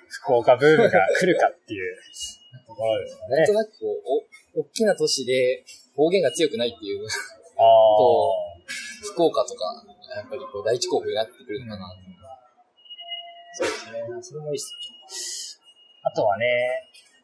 [0.08, 1.96] 福岡ブームが来るかっていう
[2.66, 3.52] ところですかねなんと。
[3.52, 3.76] なくこ
[4.54, 5.64] う、お、大きな都市で
[5.96, 8.32] 方言が強くないっていうあと、
[9.12, 9.82] 福岡とか、
[10.14, 11.86] やっぱりこう第一候補になってくるのかな。
[11.86, 11.92] あ、
[13.54, 14.00] そうですね。
[14.22, 15.60] それもいいっす。
[16.02, 16.46] あとはね、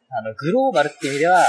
[0.09, 1.43] あの、グローバルって意味では、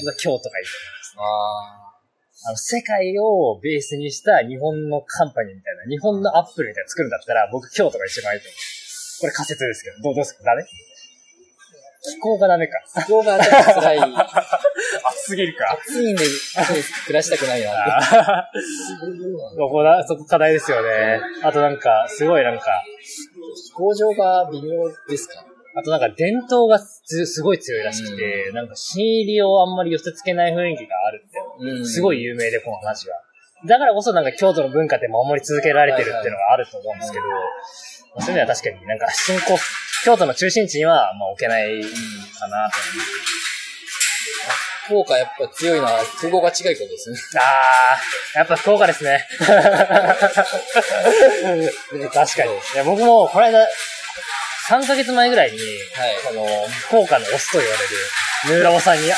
[0.00, 1.14] 僕は京都がいいと思います。
[1.16, 8.56] ああの、世界をベースにした日本のカンパニーみたいな、日本のアップルみたいなの作るんだったら、僕京都が一番いいと思う。
[9.20, 10.44] これ仮説ですけど、どうどうですか？
[10.44, 10.64] ダメ
[12.02, 12.82] 気候がダメか。
[12.96, 13.98] あ、気候が辛い。
[15.06, 15.78] 暑すぎるか。
[15.86, 16.24] 暑いんで、
[17.06, 17.72] 暮らしたくないなっ
[18.52, 18.60] て。
[19.56, 21.20] そこだ、そこ課題ですよね。
[21.42, 22.64] あとなんか、すごいなんか、
[23.66, 25.44] 飛行場が微妙ですか？
[25.76, 31.38] あとなんか伝統がすすごい強いらしくて、なんか新入りをあんまり寄せ付けない雰囲気があるって、
[31.78, 33.14] うんすごい有名で、この話が。
[33.66, 37.34] だからこそなんか京都の文化って守り続けられてるっていうのがあると思うんですけど、ま
[38.18, 39.58] あそういう意味では確かになんか新興、
[40.04, 43.04] 京都の中心地にはまあ置けないかなと思いま
[44.52, 44.73] す。
[44.86, 47.16] 福岡やっぱ強いのは空港が近いことですね。
[47.36, 49.26] あー、やっぱ福岡ですね。
[52.12, 52.52] 確かに。
[52.52, 53.66] いや僕もこの間、
[54.68, 55.68] 3ヶ月前ぐらいに、はい
[56.26, 57.82] この、福岡のオスと言われ
[58.54, 59.10] る、ヌーラボさんに、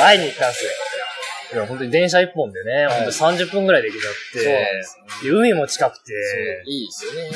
[0.00, 0.70] 会いに行ったんですよ。
[1.54, 6.12] いや、本当に電車一本でね、はい本当に30分ぐらいで行けちゃって、そうなんですで海も近くて、
[6.66, 7.30] いいですよね。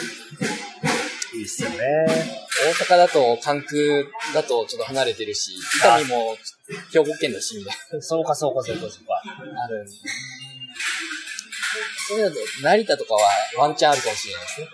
[1.35, 1.77] いいっすよね。
[1.79, 2.07] 大
[2.73, 6.37] 阪だと関空だとちょっと離れてるし、伊丹も
[6.93, 9.23] 兵庫県だしみたいそうか、そうか、そうか、そうか。
[9.53, 9.65] な。
[9.65, 9.93] あるんで。
[12.09, 13.21] そういうのだと、成田とかは
[13.59, 14.69] ワンチャンあるかもしれないですね。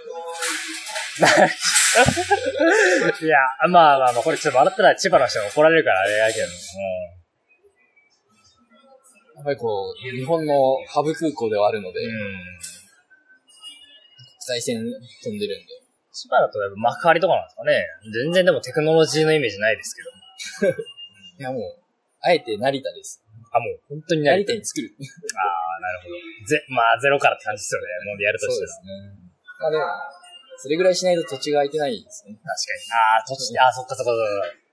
[3.22, 3.38] いや、
[3.68, 6.46] まあまあまあ、これちょっと笑ったら千葉の人が怒られるからあれやけど、
[9.36, 10.54] やっぱりこう、日本の
[10.86, 12.10] ハブ空港ではあるので、うん。
[12.10, 12.30] 国うん。
[14.40, 14.84] 際線
[15.22, 15.83] 飛んでるんで。
[16.14, 17.82] 千葉だとやっぱ幕張とかなんですかね。
[18.06, 20.70] 全然でもテクノロジーのイメージないですけど。
[21.40, 21.62] いやもう、
[22.22, 23.20] あえて成田です。
[23.50, 24.22] あ、もう本当に。
[24.22, 24.94] 成田に作る。
[24.94, 26.46] ああ、なるほど。
[26.46, 27.86] ぜ、まあゼロからって感じですよね。
[28.06, 28.82] もうやるとしたら。
[28.82, 29.18] ね。
[29.58, 29.84] まあでも、
[30.56, 32.34] それぐらいしないと土地が空いてないですね。
[32.34, 32.82] 確かに。
[32.94, 34.64] ああ、土地、ああ、そっかそっかそっか。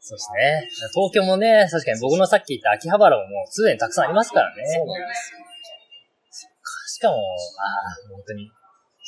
[0.00, 0.90] そうですね。
[0.90, 4.64] 東京もね、確かに僕のさっき言った秋葉原ももうすでにたくさんありますからね。
[4.66, 5.32] そうなんです。
[6.96, 8.50] しかも、ああ、本当に。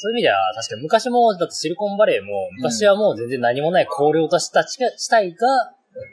[0.03, 5.47] そういう意味では、確かに昔も、だってシリコンバレーも、昔はもう全然何もない荒涼とした地地帯が、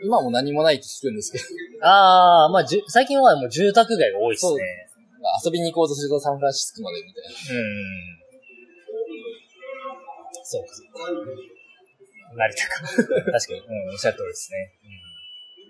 [0.05, 1.43] 今も何もないって聞くんですけど、
[1.81, 4.61] ああ、まあ、じゅ最近はもう住宅街が多いですね。
[5.43, 7.29] 遊びに行こうとするとサンフランシスコまでみたいな。
[7.29, 8.19] うん。
[10.43, 10.99] そうか、そうか。
[12.37, 12.85] 成田か。
[13.41, 14.71] 確かに、うん、おっしゃる通りですね。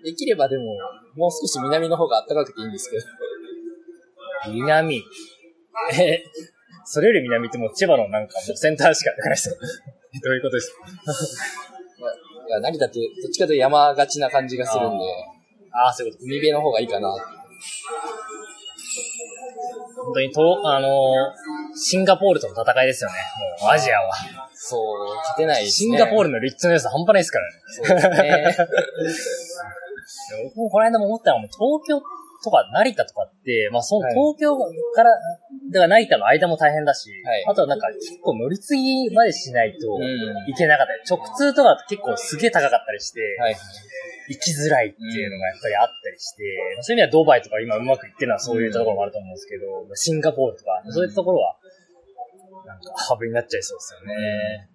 [0.04, 0.76] できればでも、
[1.16, 3.06] もう少し南の方が暖かくていいんですけど。
[4.48, 5.02] うん、南。
[5.94, 6.22] え、
[6.92, 9.54] それより南ってもう千葉のなんかもうセンターしかないですよ。
[10.24, 10.80] どういうことですか？
[12.02, 12.12] まあ、
[12.48, 15.04] いや成田ってどっちかというと山がちな感じがするんで、
[15.72, 16.24] ああ、そういうこと。
[16.24, 17.08] 海辺の方がいいかな。
[20.02, 20.90] 本当にと、あのー
[21.76, 23.16] シンガポールとの戦いですよね。
[23.62, 24.12] もう、アジアは。
[24.54, 25.96] そう、勝てないですシね。
[25.96, 27.60] ンガポールの立地の良さ半端ないですからね。
[27.68, 28.66] そうですね。
[30.38, 32.02] で僕もこの間も思ったのは、東京
[32.42, 35.10] とか成田とかって、まあそのはい東京から、
[35.72, 40.50] だから成田の間も大変だし、はいあとはなんか結構乗り継ぎまでしないとうん。
[40.50, 43.56] いけなかったり、直通とか結構すげえ高かったりして、はい。
[44.30, 46.44] 行きづらいっていうのがやっぱりあったりして、
[46.82, 51.56] そういう意味ではドバイとか今うまくいってるのはそういうところもあると思うんですけど、シンガポールとか、そういうところは、
[52.64, 54.70] なんかハブになっちゃいそうですよね。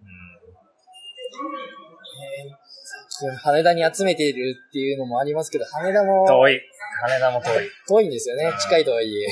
[3.41, 6.61] 羽田に集めているっていうのもありますけど、羽田うんも遠い。
[7.01, 7.55] 羽田も遠い。
[7.55, 7.69] はい。
[7.87, 8.53] 遠いんですよね。
[8.61, 9.27] 近いとはいえ。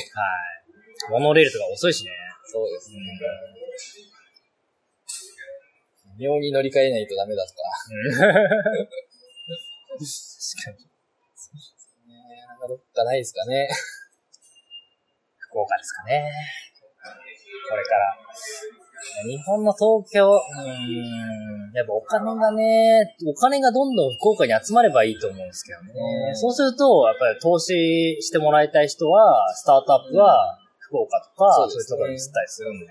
[1.10, 2.10] モノレールとか遅いしね。
[2.46, 2.98] そうですね。
[6.18, 7.58] 妙に乗り換えないとダメだとか。
[7.90, 8.12] うん。
[8.12, 8.28] 確
[10.64, 10.76] かに。
[12.06, 13.68] ねなんかどっかないですかね。
[15.38, 16.30] 福岡ですかね。
[17.68, 18.16] これから。
[19.26, 25.92] 日本の東京、うーん、やっぱお金がね、お金がどんどん福岡に集まればいいと思うんですけどね。
[26.28, 32.86] うんそうすると、やっぱり投資してもらいたい人は、スタートアップは福岡とか、そういうところに移ったりするんで。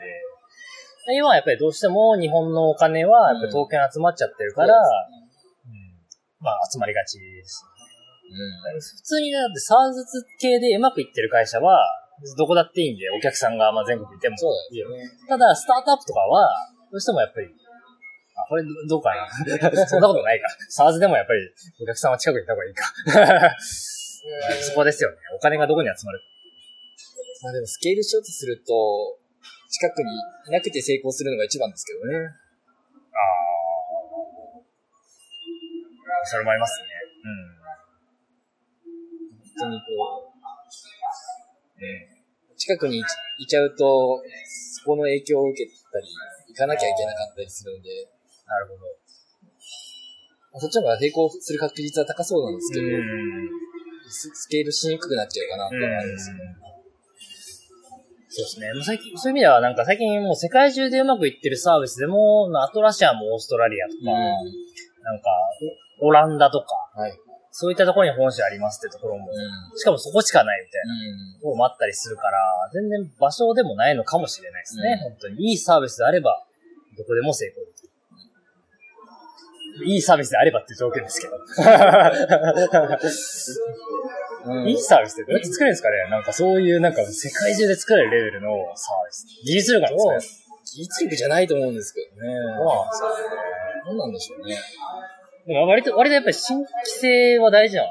[1.15, 5.23] 今はやっぱりどうしても日本のお金はやっぱり東京に集まっちゃってるから、うん
[6.39, 7.63] まあ集まりがちです。
[8.73, 8.79] うん。
[8.79, 10.03] 普通にだってサーズ
[10.39, 11.79] 系でうまくいってる会社は、
[12.37, 14.89] どこだっていいんで、お客さんがまあ全国いてもそういいよ。
[14.89, 15.11] だよね。
[15.27, 16.47] ただ、スタートアップとかは、
[16.91, 19.27] どうしてもやっぱり、あ、これどうかな
[19.87, 20.47] そんなことないか。
[20.69, 21.39] サーズでもやっぱり
[21.81, 22.85] お客さんは近くにいた方がいいか。
[24.61, 25.17] そこですよね。
[25.35, 26.21] お金がどこに集まる
[27.43, 29.19] まあでもスケールしようとすると、
[29.69, 30.11] 近くに
[30.47, 32.15] いなくて成功するのが一番ですけどね。
[32.15, 33.53] ああ。
[36.25, 36.87] それもありますね。
[39.59, 40.33] 本当にこう、
[42.63, 44.23] 近くにいいちゃうと、
[44.79, 46.07] そこの影響を受けたり、
[46.47, 48.07] 行かなきゃいけなかったりするので、うん。
[48.47, 48.79] なるほど。
[50.53, 53.49] まあそっちの方が成功する確率は高そうなんですけど、うん。
[54.07, 56.35] ススケールしにくくなっちゃうかなっていうのがあるんですよ。
[58.29, 58.73] そうですね。
[58.73, 64.11] もう最近、そういう意味では、なんか最近もう世界中でうまくいってるサービスでも、アトラシアもオーストラリアとか、
[65.03, 65.29] なんか、
[65.99, 67.13] オランダとか、はい。
[67.55, 70.93] そういったところに本社ありますってところも、うしかもそこしかないみたいな。
[71.37, 71.39] ん。
[71.39, 72.39] ところもあったりするから、
[72.73, 74.93] 全然場所でもないのかもしれないですね。
[74.93, 75.51] うん本当に。
[75.51, 76.43] いいサービスであれば、
[76.97, 77.83] どこでも成功でき
[79.81, 79.85] る。
[79.85, 81.37] いいサービスであればっていう条件ですけど。
[84.45, 84.67] うん。
[84.67, 86.09] いいサービスってどうやって作れるんですかね？
[86.09, 89.27] なんかそういう、なんか世界中で作れるレベルのサービス。
[89.45, 90.19] 技術力なんですかね？
[90.75, 92.33] 技術力じゃないと思うんですけどね。
[92.57, 93.13] そうなんですかね。
[93.85, 94.57] どうなんでしょうね。
[95.45, 97.83] でも割と、割とやっぱり新規性は大事な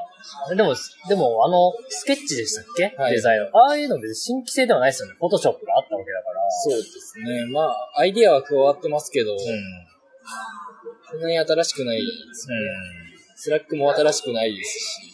[0.53, 0.73] んでも、
[1.07, 3.47] でもあの、スケッチでしたっけ、はいデザインの。
[3.57, 5.15] ああいうの別に新規性ではないですよね。
[5.19, 6.49] フォトショップがあったわけだから。
[6.49, 7.45] そうですね。
[7.51, 9.37] まあ、アイディアは加わってますけど、うん。
[11.11, 12.61] そんなに新しくないですよね。
[13.35, 15.13] Slack も新しくないですし。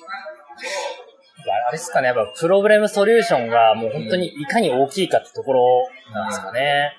[1.68, 6.94] あれですかね、やっぱプログラムソリューションがもう本当にいかに大きいかってところなんですかね。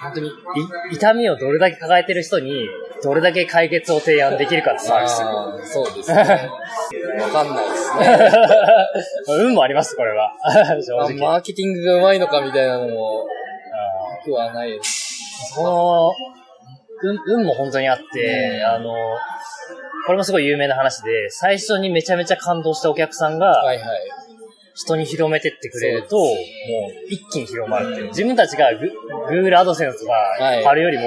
[0.00, 0.32] 本当にい
[0.92, 2.68] 痛みをどれだけ抱えてる人に
[3.02, 5.72] どれだけ解決を提案できるかってサービス。
[5.72, 6.50] そうですね。
[7.20, 8.18] わかんないですね。
[9.44, 10.32] 運もあります、これは。
[10.82, 11.14] 正直。
[11.14, 13.26] マーケティングがうまいのかみたいなのも、
[13.72, 15.52] あなくはないです。
[15.52, 16.12] ーその、
[17.02, 18.94] 運、運も本当にあって、あの、
[20.06, 23.88] これもすごい有名な話で、最初にめちゃめちゃ感動したお客さんが、はいはい。
[24.74, 26.34] 人に広めてってくれると、もう
[27.08, 28.08] 一気に広まるっていう。
[28.08, 28.90] 自分たちがグ
[29.30, 31.04] Google アドセンスがはい貼るよりも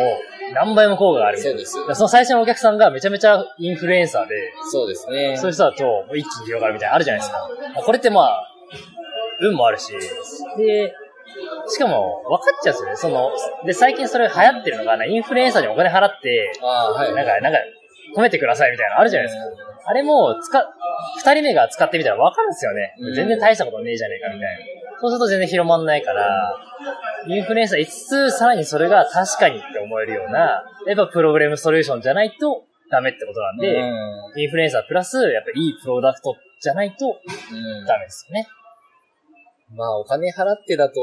[0.53, 1.41] 何倍も効果がある。
[1.41, 5.35] そうですその最初のお客さんがめちゃめちゃインフルエンサーで、そうですね。
[5.37, 7.49] そういう人だと一気に広がるみたいなのあるじゃないですか。
[7.85, 8.53] これってまあ、
[9.41, 9.91] 運もあるし、
[10.57, 10.93] で、
[11.67, 12.95] しかも分かっちゃうんですよね。
[12.95, 13.31] その、
[13.65, 17.13] で、最近それ流行ってるのが、インフルエンサーにお金払って、ああ、はい。
[17.13, 17.59] なんか、なんか、
[18.17, 19.89] 褒めてくださいみたいなのあるじゃないですか。
[19.89, 20.63] あれも、使っ、
[21.19, 22.95] 二人目が使ってみたら分かるんですよね。
[22.99, 24.99] うん全然大したことねえじゃねえかみたいな。
[24.99, 26.57] そうすると全然広まんないから、
[27.27, 38.47] インフルエンサー5つ、さらにそれが確かにって思えるような、やっぱプログラムソリューションじゃないとダメってことなんで、うんインフルエンサープラス、やっぱいいプロダクトじゃないとうんダメですよね。
[39.75, 40.95] まあ、お金払ってだと、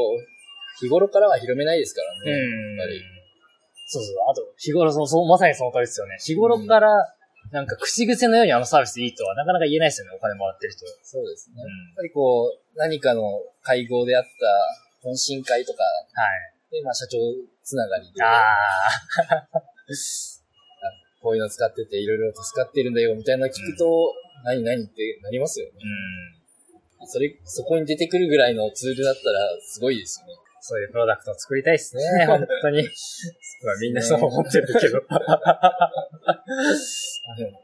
[0.81, 2.33] 日頃からは広めないですからね。
[2.33, 3.14] んやっぱり。
[3.87, 4.15] そうそう。
[4.31, 6.17] あと、日頃、そう、そう、まさにその通りですよね。
[6.21, 6.89] 日頃から、
[7.53, 10.87] なんか口癖のようにあのサービスいいとはなかなか言えないですよね、お金もらってる人。
[11.03, 11.61] そうですね。
[11.61, 13.23] やっうんぱりこう、何かの
[13.63, 16.27] 会合であった懇親会とかは
[16.73, 16.75] い。
[16.75, 17.19] で、まあ、社長
[17.63, 18.57] つながりで、あ
[21.23, 24.13] こういうの使ってていろいろ助かってるんだよ、みたいなの聞くと、
[24.45, 25.73] 何何ってなりますよね。
[27.01, 27.01] ー。
[27.01, 27.07] うん。
[27.07, 30.35] それ、そこに出てくるぐらいのツールだったら、すごいですよね。
[30.67, 32.83] そういうプロダクトを作りたいですね、 本当に。
[33.65, 34.97] まあみんなそう思ってるけど。
[35.13, 35.21] あ
[37.37, 37.61] でも、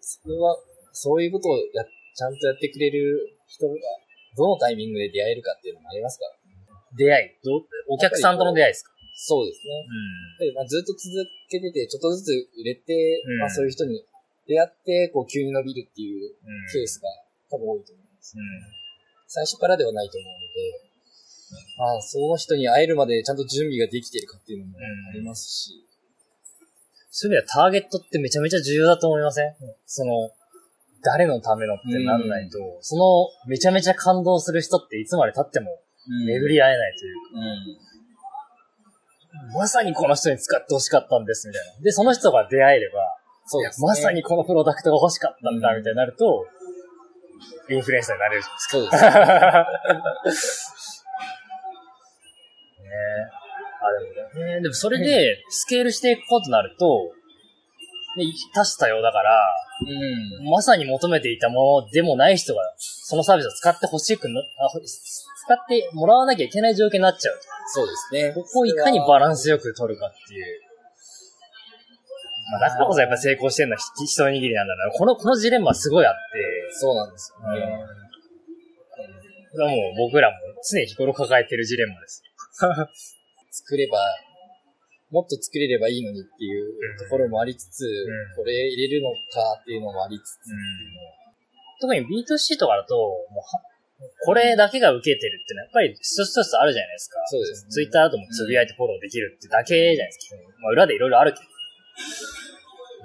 [0.00, 0.54] それは、
[0.92, 1.82] そういうことをや、
[2.14, 3.74] ちゃんとやってくれる人が、
[4.36, 6.36] どのタイミングで出会えるかっていうのもありますから。
[6.98, 7.44] 出会い？
[7.44, 8.92] どお客さんとの出会いですか？
[9.14, 9.86] そうですね。
[10.48, 11.00] でまあ、ずっと続
[11.48, 14.04] けてて、ちょっとずつ売れて、うんまあそういう人に
[14.46, 16.32] 出会って、こう急に伸びるっていううん。
[16.72, 17.08] ケースが
[17.50, 18.36] 多分多いと思います。
[18.36, 18.42] うん。
[19.26, 20.38] 最初からではないと思うの
[20.84, 20.87] で、
[21.78, 24.78] まあその人に会えるまでちゃんと準備ができてるかっていうのも
[25.10, 25.84] ありますし、
[27.10, 29.54] そういう意味ではターゲットってめちゃめちゃ重要だと思いません？
[29.86, 30.30] その、
[31.02, 35.80] 誰のためのってなんないと、そのめちゃめちゃ感動する人っていつまで経っても
[36.26, 37.20] 巡り合えないというか、
[39.46, 39.52] うん。
[39.54, 41.72] まさにこの人に使ってほしかったんですみたいな。
[41.82, 43.00] で、その人が出会えれば、
[43.46, 43.86] そうです、ね。
[43.86, 46.46] まさにこのプロダクトが欲しかったんだみたいになると、
[47.70, 48.72] インフルエンサーになれるじゃないですか。
[48.72, 48.82] そう
[50.24, 50.74] です。
[50.74, 50.78] ね
[53.80, 57.12] あ、でもね、でもそれでスケールしていくことになると、
[58.16, 58.24] ね、
[58.54, 59.40] 多種多様だから、
[60.40, 60.50] うん。
[60.50, 64.40] まさに求めていたものでもない人が、そのサービスを使ってほしくな、
[64.80, 67.40] 使ってもらわなきゃいけない状況になっちゃう。
[67.68, 68.32] そうですね。
[68.34, 70.60] ここをいかにバランスよく取るかっていう。
[72.50, 74.90] まあ、だからこそやっぱ成功してるのはひ一握りなんだな。
[74.90, 76.20] この、このジレンマすごいあって、
[76.72, 77.60] そうなんですよね。
[79.52, 80.36] これはもう僕らも
[80.68, 82.22] 常日頃抱えてるジレンマです。
[83.64, 83.98] 作れば、
[85.10, 88.36] もっと作れればいいのにっていうところもありつつ、ん。
[88.36, 90.52] これ入れるのかっていうのもありつつ、
[91.80, 93.62] 特に B2C とかだと、もうは、
[94.24, 97.18] これだけが受けてるってのはやっぱり一つ一つあるじゃないですか。
[97.26, 97.70] そうですね。
[97.70, 100.36] ツイッターだともつぶやいてフォローできるってだけじゃないですか。
[100.62, 101.44] まあ裏でいろいろあるけど。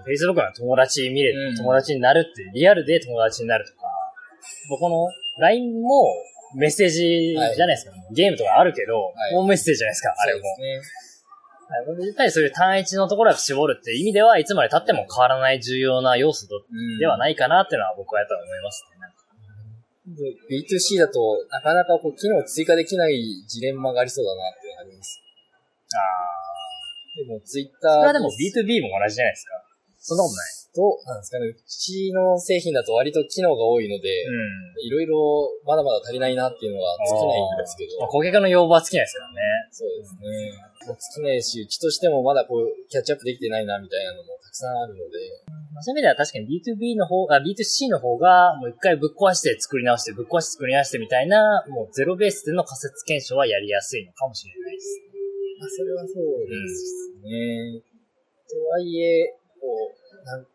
[0.05, 3.87] Facebook の友達見れる、うん友達になるって、リアルで友達になるとか、
[4.79, 5.07] この
[5.39, 6.05] LINE も
[6.55, 7.91] メッセージじゃないですか。
[8.11, 10.41] ゲームとかあるけど、はいホームメッセージじゃないですか、あれも。
[10.41, 10.67] そうですね。
[10.77, 10.83] はい
[12.05, 16.47] 絶対そういう単一のところを絞るっていう意味では、いつまで経っても変わらない重要な要素
[16.99, 18.99] ではないかなっていうのは僕はやっぱり思いますね。
[18.99, 19.23] なんか
[20.05, 25.21] で B2C だと、なかなかこう、機能追加できないジレンマがありそうだなっていうのがあります。
[25.95, 25.99] あ
[27.25, 27.71] でも、ツイッあ。
[27.81, 29.63] ターそれはでも B2B も同じじゃないですか。
[29.99, 30.62] そんなことない。
[30.73, 34.85] と、なんですかね、うちの製品だと割と機能が多いので、うん。
[34.85, 39.41] いろいろまだまだ足りないなっていうのは尽きないんですけど、まあ、顧客の要望は尽きないですからね。
[39.71, 40.73] そうですね。
[40.83, 55.01] 尽きないし、うちとしてもまだこう、キャッチアップできてないなみたいなのもたくさんあるので、まあ、そういう意味では確かに B2B の方、あ、B2C の方が、もう一回ぶっ壊して作り直して、ぶっ壊して作り直してみたいな、もうゼロベースでの仮説検証はやりやすいのかもしれないです。
[55.59, 57.81] まあ、それはそうですね。
[58.49, 60.45] とはいえ、こう、なん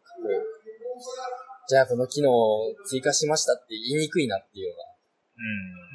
[1.69, 4.85] じゃあこの機能を追加しましたって言いにくいなっていうのが、
[5.37, 5.43] う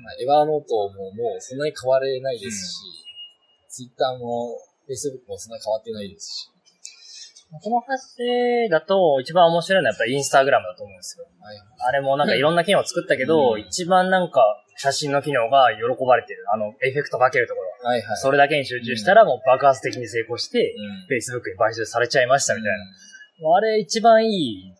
[0.02, 0.04] ん。
[0.04, 2.80] まあ、エヴァーノートももうそんなに変われないですし、
[3.70, 4.56] ツイッターも
[4.88, 6.54] Facebook もそんなに変わってないですし、
[7.62, 11.26] この話だと、一番面白いのはやっぱりインスタグラムだと思うんですよ。
[11.40, 11.58] はい。
[11.88, 14.42] あれもなんかいろんな機能を作ったけど、うん一番なんか
[14.78, 16.46] 写真の機能が喜ばれてる。
[16.52, 17.90] あの、エフェクトかけるところ。
[17.90, 18.18] はいはい。
[18.18, 20.74] それだけに集中したらもう爆発的に成功して、
[21.10, 21.16] うん。
[21.16, 22.86] Facebook に買収されちゃいましたみたいな。
[23.42, 24.74] あれ一番いい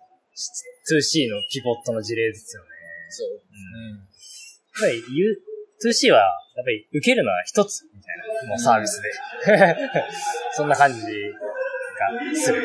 [0.91, 2.70] 2C のピボットの事例ですよね。
[3.10, 4.86] そうですね。
[4.86, 5.38] やっぱり言う
[5.89, 6.18] 2C は、
[6.56, 9.12] やっぱり受けるのは一つみたいな、もうサービスで。
[10.54, 11.06] そんな感じが
[12.36, 12.62] する。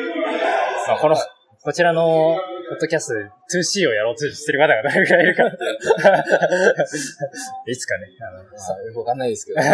[0.87, 1.17] まあ、この、
[1.61, 5.43] こちらの、ポッドキャスト 2C をやろうとしてる方が誰がいるか
[7.65, 9.59] いつかね、あの、さあ、よくわかんないですけど。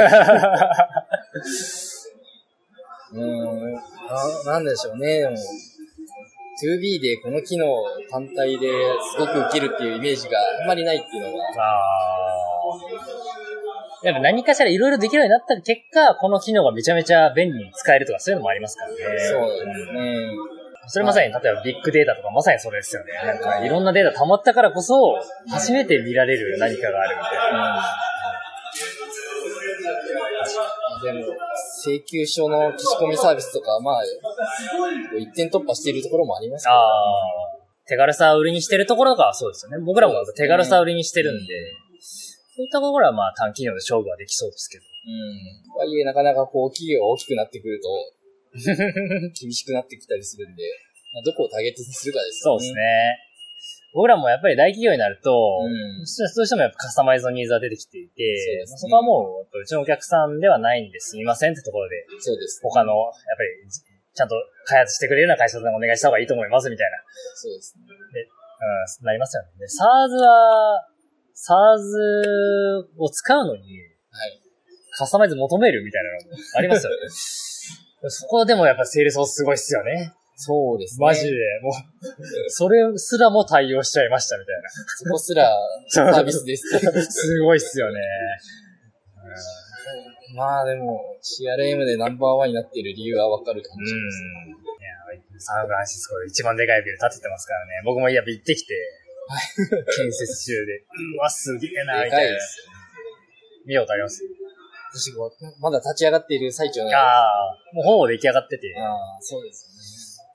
[3.11, 3.80] うーん、な、
[4.45, 5.20] なんでしょうね。
[5.20, 5.36] でも、
[6.56, 7.68] 2B でこの機能
[8.10, 8.72] 単体で
[9.14, 18.95] すごく受けるっていうイメージがあんまりないっていうのは、あーやっぱ何かしらいろいろできるようになった結果、この機能がめちゃめちゃ便利に使えるとかそういうのもありますからね。
[18.97, 19.10] そう
[19.66, 20.30] ですね。
[20.88, 23.14] それまさに、例えばビッグデータとかまさにそれですよね。
[23.26, 27.95] なんかいろんなデータ溜まったからこそ、初めて見られる何かがあるみたいな。
[31.03, 31.34] でも、
[31.86, 34.03] 請求書の聞き込みサービスとか、まあ、
[35.19, 36.81] 一点突破しているところもありますけど、ああ、
[37.86, 39.86] 手軽さを売りにしてるところがそうですよね。
[39.86, 41.53] 僕らも手軽さを売りにしてるんで、
[42.55, 44.83] そういったところはまあ短期ので勝負はできそうですけど。
[44.83, 45.73] うん。
[45.73, 47.89] とはいえ、なかなかこう、企業が大きくなってくると、
[49.39, 50.63] 厳しくなってきたりするんで、
[51.13, 52.59] まあ、どこをターゲットにするかですよね。
[52.59, 53.19] そうですね。
[53.95, 55.31] 僕らもやっぱり大企業になると、
[55.63, 62.59] うんどうしてもやっぱカスタマイズのニーズが出てきていて、そねそこはもう、うちのお客さんではないんですみませんってところで、そうです。
[62.61, 63.71] 他の、やっぱり、
[64.13, 64.35] ちゃんと
[64.65, 66.97] 開発してくれるような会社さんにお願いした方がいいと思いますみたいな、
[67.35, 67.83] そうですね。
[68.99, 69.49] うん、なりますよね。
[69.59, 70.87] で、SARS は、
[71.31, 73.61] SARS を使うのに、
[74.11, 74.41] はい。
[74.91, 76.97] カスタマイズ求めるみたいなのもありますよね。
[78.11, 80.13] そこでもやっぱセールスすごいっすよね。
[80.36, 81.05] そうですね。
[81.05, 81.31] マジで、
[81.63, 84.69] もう、それすらも対応しちゃいましたみたいな。
[84.69, 85.49] そこすら
[85.88, 86.67] サービスです。
[87.09, 88.01] すごいっすよね。
[90.36, 93.86] まあでも、CRM でナンバーワンになっている理由はわかる感うん。
[93.86, 97.71] じいや、サンフランシスコで一番でかいビル建ててますからね。
[97.86, 98.75] 僕もやっぱ行ってきて、
[99.95, 100.83] 建設中で、
[101.15, 102.38] うわ、すげえな、でみたいな。
[103.65, 104.21] 見たことあります
[104.93, 105.29] 私が
[105.59, 106.95] まだ立ち上がっている最中なんで。
[106.95, 108.73] ああ、もうほぼ出来上がってて。
[108.77, 109.74] ああ、そうですよね。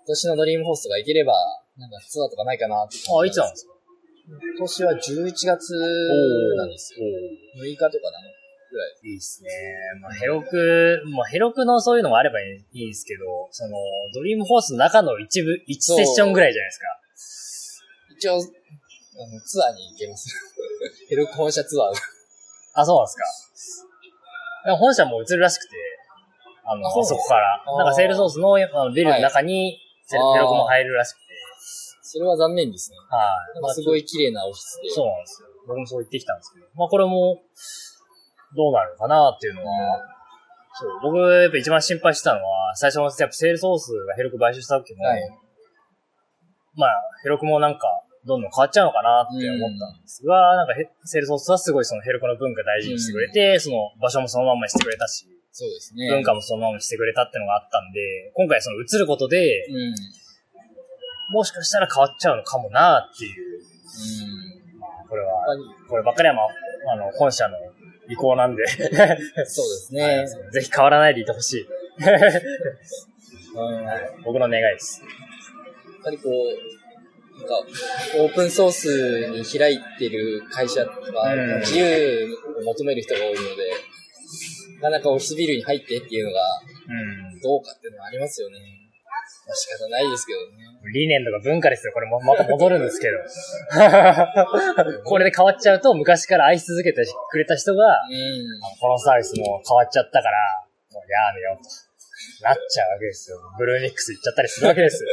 [0.01, 1.35] 今年のドリームホーストが行ければ、
[1.77, 3.73] なんかツアーとかないかなってああ、いつなんですか？
[4.31, 4.99] 今年は11
[5.47, 5.75] 月
[6.57, 7.01] なんですよ。
[7.59, 8.31] 6日とかなの
[8.71, 9.11] ぐらい。
[9.11, 9.51] いいっすね。
[10.01, 13.77] まあ、ヘロク、まあ、ヘロクのそういうのもあればいいですけど、その、
[14.15, 16.87] ドリームホースの中の一部、一セッションぐらいじゃないですか。
[18.17, 20.29] 一応、あの、ツアーに行けます。
[21.11, 21.93] ヘルコ本社ツアー。
[22.75, 23.09] あ、そうなんで
[23.57, 23.87] す
[24.67, 24.77] か。
[24.77, 25.71] 本社も映るらしくて、
[26.65, 27.65] あの、あそこから。
[27.79, 31.23] なんかセールソースのあのビルの中に、セルあーヘロクも入るらしくて。
[32.03, 32.97] それは残念ですね。
[33.09, 33.55] はい。
[33.55, 34.91] なんかすごい綺麗なオフィスで。
[34.91, 35.49] そうなんですよ。
[35.67, 36.67] 僕もそう言ってきたんですけど。
[36.75, 37.39] まあこれも、
[38.57, 40.01] どうなるのかなっていうのは、
[40.75, 40.91] そう。
[41.03, 45.21] 僕、やっぱ一番心配してたのは、最初のやっぱセールソースがヘロク買収した時も、はい
[46.75, 46.91] まあ、
[47.23, 47.87] ヘロクもなんか、
[48.27, 56.09] どんどん変わっちゃうのかなって思ったんですが、なんかヘセールソースはすごいそのヘロクの文化大事にしてくれて、その場所もそのまんまにしてくれたし、そうですね。
[56.11, 59.95] 文化もそのままにしてくれたってのがあったんで、今回その移ることで、うん。
[61.35, 63.63] もしかしたら変わっちゃうのかもなっていう、う
[65.05, 65.09] ん。
[65.09, 65.33] これは、
[65.89, 66.49] こればっかりはまあ、
[66.93, 67.57] あの、本社の
[68.09, 70.27] 意向なんで、そうですね。
[70.53, 71.67] ぜひ変わらないでいてほしい。
[73.57, 73.85] うん。
[73.85, 75.03] やっ僕の願いです。
[76.03, 77.55] ぱりこう、なんか、
[78.19, 83.41] オープンソースに開いてる会社とか、うん自由を求める人が多いので、
[84.81, 86.41] なかなかオフィスビルに入ってっていうのが
[86.89, 87.41] うん。
[87.41, 88.57] どうかっていうのはありますよね。
[89.47, 90.71] まあ仕方ないですけどね。
[90.93, 91.93] 理念とか文化ですよ。
[91.93, 93.19] これもまた戻るんですけど。
[95.05, 98.61] これで変わっちゃうと、昔から愛し続けてくれた人が、うん。
[98.81, 101.71] このサービスも変わっちゃったから、もうやめようと。
[102.43, 103.39] なっちゃうわけですよ。
[103.59, 105.11] ブルーニックス行っちゃったりするわけですよ。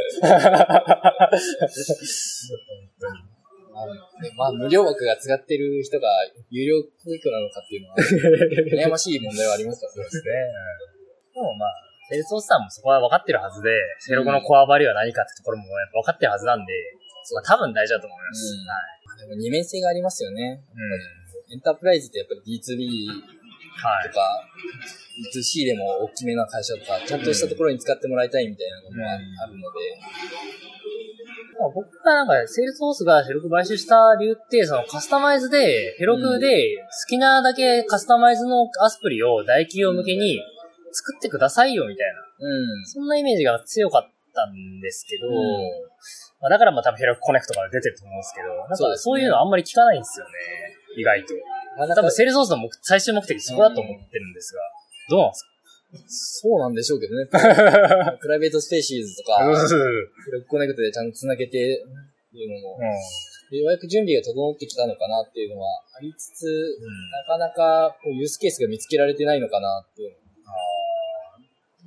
[3.77, 3.85] まあ
[4.21, 6.09] ねまあ、無料枠が使ってる人が
[6.49, 10.03] 有料教育なのかっていうのは、 悩ましい問題はありますからね。
[10.03, 10.31] ですね。
[11.35, 11.73] でもまあ、
[12.09, 13.69] Salesforce さんもそこは分かってるはずで、
[13.99, 16.73] Heroku のコアバリューは何かってところもやっぱ分かってるはずなんで、
[17.33, 18.53] まあ多分大丈夫だと思います。
[18.53, 19.19] うんはい。
[19.21, 20.63] でも二面性がありますよね。
[20.73, 21.53] うん。
[21.53, 23.37] エンタープライズってやっぱり B2B
[23.77, 24.15] はいと。
[24.15, 24.41] か、
[25.33, 29.69] B2C でも大きめな会社とか、ちゃんとしたところに使ってもらいたいみたいなのもあうんあるの
[31.73, 40.39] 僕がなんか、 Salesforce が Heroku 買収した理由って、そのカスタマイズで、 Heroku で好きなだけカスタマイズのアプリを大企業向けに
[40.91, 42.47] 作ってくださいよみたいな。
[42.47, 42.85] うん。
[42.85, 44.03] そんなイメージが強かっ
[44.33, 45.33] たんですけど、うん
[46.41, 50.31] まあ、だからまあ多分 Heroku Connect から出てると思うんですけど、なんかそういうのあんまり聞かないんですよね。
[50.97, 51.33] 意外と。
[51.95, 54.61] 多分 Salesforce の目最終目的そこだと思ってるんですが、
[55.09, 55.49] どうなんですか？
[56.07, 57.25] そうなんでしょうけどね。
[57.31, 61.83] Private Spaces とか、 Heroku Connect でちゃんと繋げて、
[62.33, 62.77] いうのも、
[63.51, 66.77] ようやく準備が整ってきたのかなっていうのはありつつ、
[67.11, 70.17] なかなかこうユースケースが見つけられてないのかなっていうの。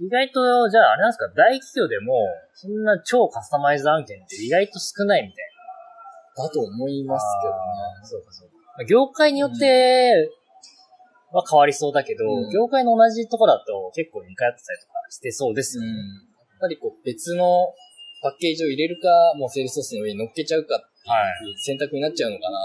[0.01, 2.15] 意外と、じゃああれなんですか、大企業でも、
[2.55, 5.51] そんな超カスタマイズ案件って意外と少ないみたい
[6.37, 7.59] だと思いますけどね。
[8.01, 8.07] な。
[8.07, 8.85] そうかそうか。
[8.85, 10.31] 業界によって
[11.33, 15.91] は変わりそうだけど、うん業界の同じとこだと結構似通ってたりとかしてそうですよね。
[15.91, 15.97] うん。
[15.97, 16.03] や
[16.57, 17.73] っぱりこう別の
[18.23, 19.09] パッケージを入れるか、
[19.39, 21.49] もうセールスソースの上に乗っけちゃうかってはい。
[21.49, 22.59] いう選択になっちゃうのかな。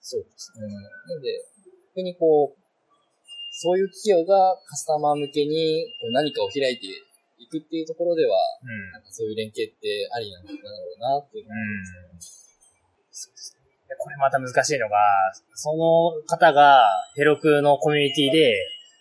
[0.00, 0.66] そうですね。
[0.66, 0.72] うん。
[0.74, 0.80] な
[1.14, 1.46] ので、
[1.94, 2.58] 逆にこう、
[3.54, 6.86] そういう企業がカスタマー向けにこう何かを開いて
[7.38, 8.92] いくっていうところでは、うん。
[8.92, 12.18] なんかそういう連携ってありなんだろうなっていうのはうん。
[13.12, 13.61] そうですね。
[13.92, 14.96] でこれまた難しいのが、
[15.54, 16.84] その方が
[17.14, 18.56] ヘロクのコミュニティで、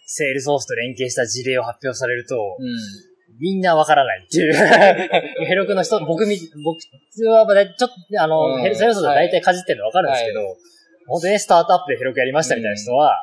[0.05, 2.67] セールソースと連携した事例を発表されると、うん。
[3.39, 4.53] みんなわからないっていう。
[5.47, 6.77] ヘロクの人、僕み、僕
[7.29, 10.41] はちょっと、あの、うんヘルセールソースは大体かじってるのわかるんですけど、
[11.07, 13.15] 本当にスタートアップでヘロクやりましたみたいな人は、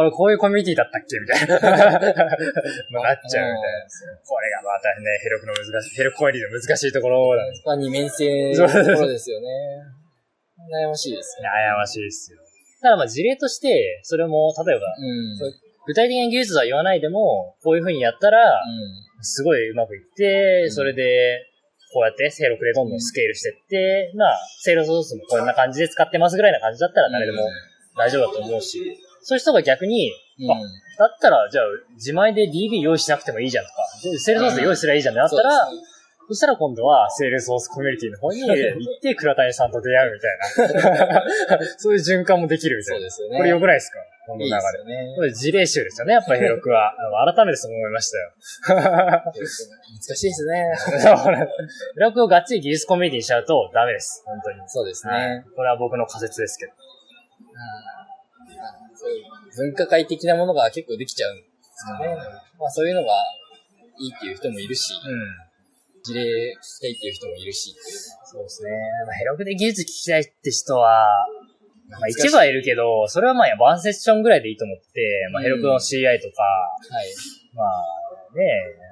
[0.00, 1.18] 俺こういうコミュニティだったっけ？
[1.20, 1.60] みたいな。
[2.90, 4.20] まあなっちゃうみたいな。
[4.24, 7.62] これがまたね、ヘロクの難しい、ヘロクコミュニティの難しいところなんです。
[7.66, 9.46] まあ二面性のところですよね。
[10.84, 11.48] 悩ましいですね。
[11.48, 12.38] 悩ましいですよ。
[12.82, 15.38] ただまあ事例として、それも、例えば、うん。
[15.86, 19.24] 具体的な技術は言わないでも、こういう風にやったら、うん。
[19.24, 21.44] すごいうまくいって、んそれで、
[21.92, 27.48] こうやって、セールクでどんどんスケールしてって、まあ、セールソースもこんな感じで使ってますぐらいな感じだったら誰でも
[27.96, 28.78] 大丈夫だと思うし、
[29.28, 30.10] そういう人が逆に、
[30.40, 30.50] うん。
[30.50, 30.54] あ
[30.98, 31.64] だったら、じゃあ、
[31.96, 35.88] 自前で DB 用意しなくてもいいじゃんとか、でセールソース用意すればいいじゃんってなったら、そうですね
[36.28, 41.24] そしたら今度は、セールソースコミュニティの方に 行って、倉谷さんと出会うみたいな。
[41.76, 42.98] そういう循環もできるみたいな。
[42.98, 43.36] そうですよね。
[43.38, 43.98] これ良くないですか？
[44.26, 44.48] この流れ。
[44.48, 45.22] いいですよねこ。
[45.22, 46.92] れ事例集ですよね、やっぱりヘロクは。
[47.34, 48.32] 改めてそう思いましたよ。
[48.84, 50.64] 難しいですね。
[51.96, 54.22] ヘロクをがっちり技術コミュニティにしちゃうとダメです。
[54.26, 54.56] 本当に。
[54.68, 55.12] そうですね。
[55.12, 55.44] はい。
[55.56, 56.72] これは僕の仮説ですけど。
[58.98, 62.16] そういう文化会的なものが結構できちゃうんですよね。
[62.58, 63.14] まあそういうのが
[63.98, 66.02] いいっていう人もいるし、うん。
[66.02, 67.74] 事例したいっていう人もいるし。
[68.24, 68.70] そうですね。
[69.06, 71.26] まあ、ヘロクで技術聞きたいって人は、
[71.90, 77.14] まあ一部はいるけど、それはまあワンセッションぐらいでいいと思って、まあヘロクの CI とか、はい。
[77.54, 78.44] まあね、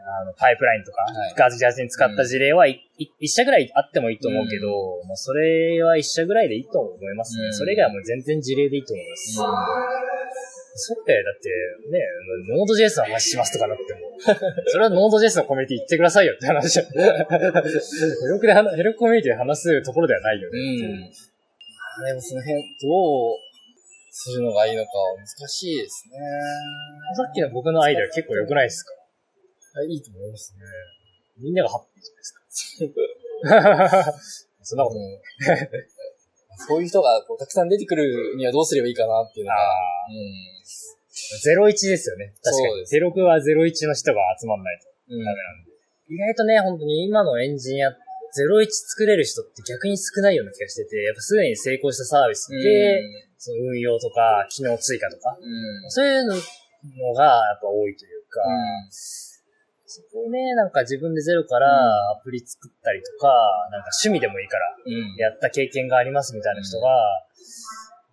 [0.06, 7.46] あの、パイプラインとかはい、ガチガチに使った事例はいい一社ぐらいあってもいいと思うけど、まあそれは一社ぐらいでいいと思いますね。
[7.46, 9.34] うんそれ以外はもう全然事例でいいと思います。
[10.78, 11.48] それって、だって、
[11.90, 11.98] ね、
[12.54, 14.00] ノード JS の話しますとかなっても、
[14.68, 16.86] それはノード JS のコミュニティ行ってくださいよって話じゃん。
[16.86, 17.00] ヘ
[18.28, 20.60] ロクで話、ヘロクコミュニティで話すところではないようね。
[20.86, 21.00] ん。
[21.00, 23.38] でもその辺、どう、
[24.18, 26.16] するのがいいのか難しいですね。
[27.16, 28.92] さっきの僕のアイデア結構良くないですか？
[29.84, 30.60] いいと思いますね。
[31.38, 34.12] みんながハッピーじゃないですか。
[34.62, 35.20] そんなことうん
[36.56, 40.56] そういう人がこうたくさん出てくるにはどうすればいいかなっていうのが、あうん。
[41.68, 42.32] 01ですよね。
[42.42, 42.68] 確かに。
[42.68, 45.72] そうです06は01の人が集まんないとうんダメなんで。
[46.08, 47.94] 意外とね、本当に今のエンジニア、01
[48.70, 53.02] 作れる人って逆に少ないような気がしてて、やっぱすでに成功したサービスで、
[53.38, 55.84] その運用とか、機能追加とか、うん。
[55.84, 55.90] うん。
[55.90, 56.34] そういうの
[57.14, 58.40] がやっぱ多いというか、
[59.86, 61.70] そこをね、なんか自分でゼロから
[62.10, 63.30] アプリ作ったりとか、
[63.70, 65.14] なんか趣味でもいいからうん。
[65.16, 66.90] やった経験がありますみたいな人が、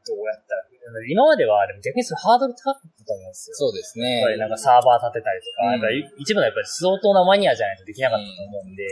[0.05, 0.63] どうやったら、
[1.09, 3.55] 今まではでも逆にそれハードル高かったと思うんですよ。
[3.55, 4.19] そうですね。
[4.19, 8.85] やっぱりなんかサーバー立てたりとか、うんやっぱり一部のやっぱり相当なマニアじゃないとできなかったと思うんで、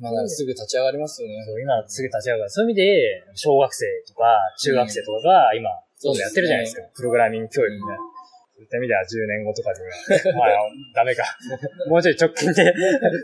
[0.00, 1.42] まあ、ならすぐ立ち上がりますよね。
[1.44, 2.50] そう今すぐ立ち上がる。
[2.50, 5.68] そういう意味で、小学生とか中学生とかが今、
[6.02, 6.82] どんどんやってるじゃないですか。
[6.94, 8.15] プログラミング教育みたいな。
[8.56, 9.92] そういった意味では10年後とかでは、
[10.32, 10.48] まあ、
[10.94, 11.24] ダメか。
[11.92, 12.72] もうちょい直近で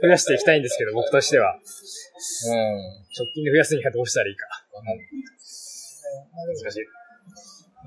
[0.05, 1.57] 増やしていきたいんですけど、僕としては。
[1.57, 1.65] うん。
[3.17, 4.47] 直近で増やすにはどうしたらいいか。
[6.37, 6.81] 難しい。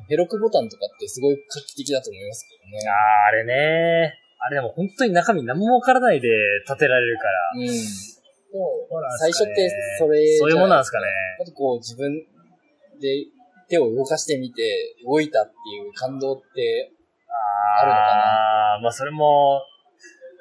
[0.10, 2.80] ヘロクボタンとかってすごい画期的だと思いますけどね。
[2.90, 4.20] あー、あれね。
[4.40, 6.28] あれでも本当に中身何もわからないで
[6.66, 7.32] 立てられるから。
[7.58, 7.68] うん。
[9.20, 9.70] 最初って
[10.00, 11.08] それそういうものなんですかね。
[11.40, 12.26] あとこう自分
[13.00, 13.26] で
[13.70, 16.92] 手を動かしてみて動いたっていう感動って、
[17.82, 19.62] あるのかあーまあそれも、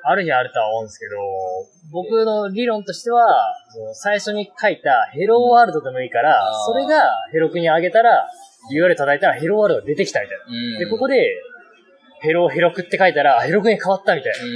[0.06, 1.16] あるにはあるとは思うんですけど、
[1.90, 3.54] 僕の理論としては、
[3.94, 7.00] 最初に書いたヘローワールドでもいいから、あーそれが
[7.32, 8.28] ヘロクに上げたら、
[8.72, 10.44] URL 叩いたらヘローワールドが出てきたみたいな。
[10.46, 11.34] うんで、ここで、
[12.20, 14.44] ヘローヘロクって書いたら、あヘロクに変わったみたいな。
[14.44, 14.50] うん。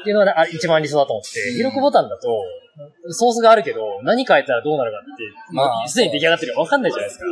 [0.00, 2.28] っていうのがあ一番理想だと思って、うんヘロクボタンだと、
[3.12, 7.24] ソースがあるけど、何書いたらどうなるかって、まあすでに出来上がってるか分かんないじゃないですか。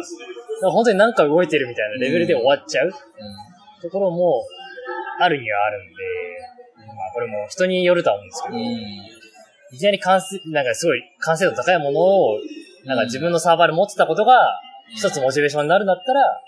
[0.63, 2.93] 本当に何か動いてるみたいなレベルで終わっちゃう
[3.83, 4.47] ところも、
[5.21, 5.95] あるにはあるんで、
[6.87, 8.63] まあこれも人によるとは思うんですけど、うん。
[9.71, 12.39] いきなり完成、なんかすごい完成度高いものを、
[12.85, 14.61] なんか自分のサーバーで持ってたことが、
[14.95, 16.43] 一つモチベーションになるんだったら、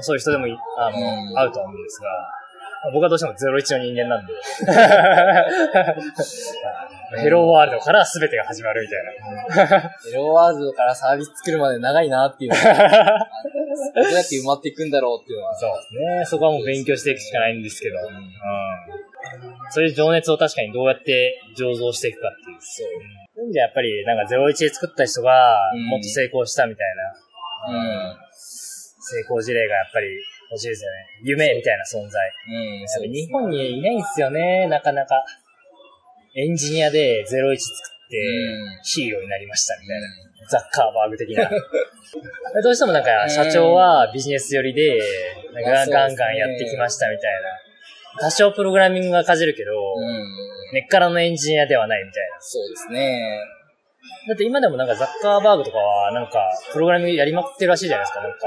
[0.00, 0.46] そういう人でも
[0.78, 1.04] あの、うん。
[1.38, 2.08] 合うとは思うんですが、
[2.84, 4.32] まあ僕はどうしても01の人間なんで、
[7.16, 9.80] ヘローワールドから全てが始まるみたいな。
[10.04, 15.54] ヘローワールドからサービス作るまで長いなっていうどうやって埋まっていくんだろうっていうのは。
[15.54, 16.24] そうですね。
[16.26, 18.32] そこはもう勉強していくしかないんですけど、うん。
[19.70, 22.58] そういう情熱を確かにどうやって醸造していくかっていう。
[22.60, 22.86] そう。
[23.34, 26.86] そういう意味やっぱりなんか01で作った人がうんもっと成功したみたい
[27.72, 28.16] な、うん。
[28.32, 30.06] 成功事例がやっぱり
[30.50, 30.96] 欲しいですよね。
[31.22, 32.32] 夢みたいな存在。
[33.02, 33.12] うん。
[33.12, 35.24] 日本にいないんですよね、なかなか。
[36.34, 37.74] エンジニアで01作
[38.06, 40.08] ってうんヒーローになりましたみたいな。
[40.48, 41.48] ザッカーバーグ的な。
[42.62, 44.98] どうしてもなんか社長はビジネス寄りで、
[45.52, 47.48] なんかまあそうですねガンガンやってきましたみたいな。
[48.20, 50.24] 多少プログラミングがかじるけど、うん。
[50.72, 52.40] 根っからのエンジニアではないみたいな。
[52.40, 53.40] そうですね。
[54.28, 56.40] だって今でもなんかザッカーバーグとかはなんか
[56.72, 58.20] プログラミングやりまくってるらしいじゃないですか。
[58.20, 58.38] なんか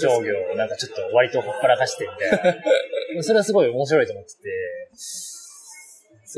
[0.00, 2.54] 社長業をなんかちょっと割とほっぱらかしてみたい
[3.14, 3.22] な。
[3.22, 4.40] それはすごい面白いと思ってて。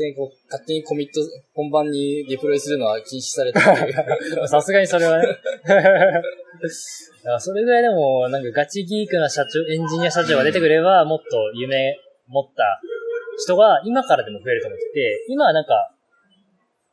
[0.03, 1.21] にこう、勝手にコミット、
[1.53, 4.47] 本番にデプロイするのは禁止されたっていう。
[4.47, 5.27] さすがにそれはね。
[7.39, 12.81] それぐらいでも、なんかガチギークな社長、エンジニア社長が出てくれば、もっと夢持った
[13.37, 15.93] 人が今からでも増えると思ってて、今はなんか、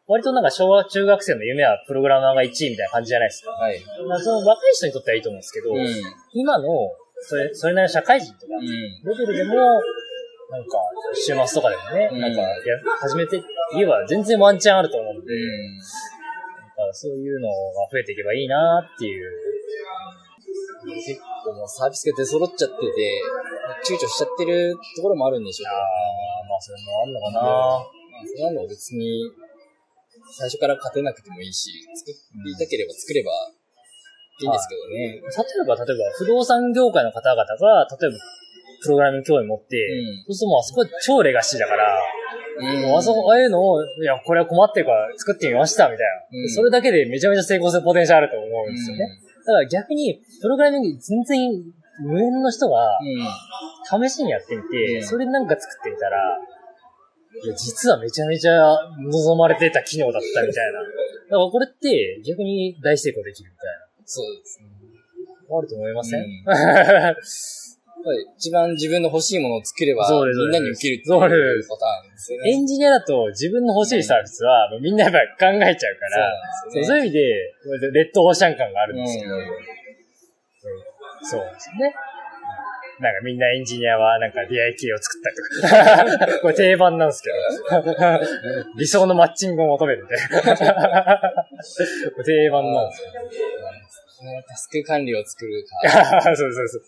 [0.06, 3.52] 割となんか小学、中学生の夢はプログラマーが1位みたいな感じじゃないですか。
[3.52, 3.80] はい。
[4.06, 5.86] まあその若い人にとってはいいと思うんですけど、うん。
[6.34, 6.66] 今の、
[7.20, 8.66] それ、それなりの社会人とか、うん。
[8.66, 9.80] レベルでも、
[10.54, 10.78] なんか、
[11.14, 12.54] 週末とかでもね、うんなんか、や、
[13.00, 13.42] 始めて
[13.74, 15.76] 言えば全然ワンチャンあると思うんで、うん。
[16.78, 17.54] なんかそういうのが
[17.90, 19.30] 増えていけばいいなっていう。
[20.84, 23.22] 結構もうサービスが出揃っちゃってて、
[23.82, 25.80] 躊躇しちゃってるところもあるんでしょうあけど。
[25.80, 27.40] あ、まあそれもあるのかな。
[27.40, 27.82] まあ、
[28.22, 29.26] そんなのは別に、
[30.38, 32.12] 最初から勝てなくてもいいし、作
[32.44, 33.32] りたければ作れば
[34.40, 35.18] いいんですけどね。
[35.18, 38.18] 例えば、例えば、不動産業界の方々が、例えば、
[38.84, 41.98] プログラミング興味持って、うんそうするともうあそこ超レガシーだから、
[42.60, 49.08] うんもうあそこ、ああいうのを、いや、これは困ってるから作ってみました、みたいな、うんそれだけでめちゃめちゃ成功するポテンシャルあると思うんですよね。
[49.46, 51.50] だから逆に、プログラミング全然
[52.00, 54.08] 無縁の人が、うん。
[54.08, 56.38] 試しにやってみて、うんそれなんか作ってみたら、
[57.44, 58.54] いや、実はめちゃめちゃ
[59.00, 60.80] 望まれてた機能だったみたいな。
[60.80, 63.66] だからこれって逆に大成功できるみたい
[64.04, 64.68] そうですね。
[65.50, 65.58] な。
[65.58, 66.26] あると思いません、うん
[68.36, 72.50] 一番自分の欲しいものを作れば、みんなに受けるっていうすパターンですよね。
[72.50, 76.32] エンジニアだと自分の欲しいサービスはみんなやっぱり考えちゃうから、
[76.70, 76.84] そうね。
[76.86, 79.40] そういう意味で、レッドオーシャン感があるんですけど、うん
[80.64, 80.94] そう
[81.24, 81.94] そうですね。
[83.00, 86.38] なんかみんなエンジニアはなんか DIK を作ったりとか。
[86.42, 87.36] これ定番なんですけど。
[88.78, 90.54] 理想のマッチングを求めるみたいな。
[92.14, 93.10] これ定番なんですよ。
[94.24, 96.22] ねタスク管理を作るか。
[96.22, 96.82] そうそうそう。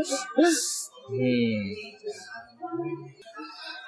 [0.00, 1.76] うん。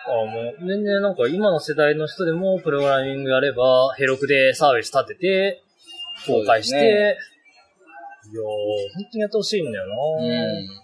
[0.05, 5.63] あもう全然なんか今の世代の人でもプログラミングやれば、ヘロクでサービス立てて、
[6.27, 8.45] 公開して、いやー、
[8.95, 10.83] 本当にやってほしいんだよな、うん。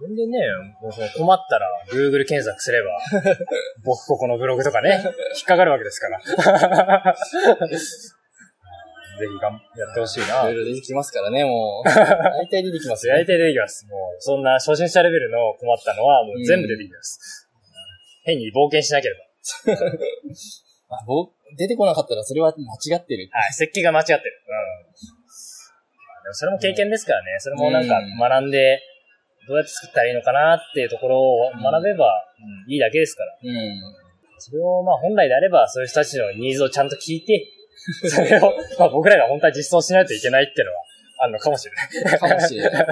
[0.00, 0.38] 全然ね、
[0.80, 2.90] もうその困ったら Google 検索すれば、
[3.84, 5.02] 僕ここのブログとかね、
[5.34, 7.16] 引っかかるわけですから。
[9.18, 10.48] ぜひがんやってほしいな。
[10.48, 11.88] いろいろ出てきますからね、もう。
[11.90, 13.86] 大体出てきますよ大体出てきます。
[13.86, 17.48] もう、そんな初心者レベルの困ったのはもう全部出てきます。
[18.24, 19.20] 変に冒険しなければ。
[21.00, 23.28] あぼ出てこなかったらそれは間違ってる。
[23.32, 24.20] はい、設計が間違ってる。
[24.46, 24.54] うん。
[24.54, 24.58] ま
[26.20, 27.36] あでもそれも経験ですからね。
[27.38, 28.80] それもなんかうん学んで、
[29.46, 32.06] どうやって作ったらいいのかなっていうところを学べば、
[32.40, 33.36] うんいいだけですから。
[33.42, 33.80] うん。
[34.38, 37.44] それをまあ本来であれば、そういう人たちのニーズをちゃんと聞いて、
[38.08, 40.82] それを、まあ僕らが本当は実装しないといけないっていうのは
[41.18, 41.88] あるのかもしれない。
[42.18, 42.86] かもしれない。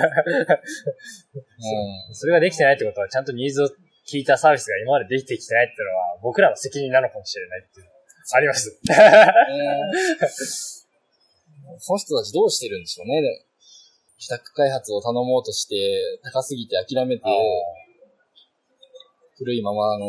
[2.08, 2.14] うん。
[2.14, 3.68] それができてないってことは、ちゃんとニーズを
[4.06, 7.98] 聞いたサービスが今までできてきてないっていうのは、僕らの責任なのかもしれないっていうのは
[8.36, 8.80] あります。
[11.78, 13.20] その人たちどうしてるんでしょうね。
[13.20, 13.34] でも
[14.18, 17.24] 自宅開発を頼もうとして、高すぎて諦めて、
[19.36, 20.06] 古いままの、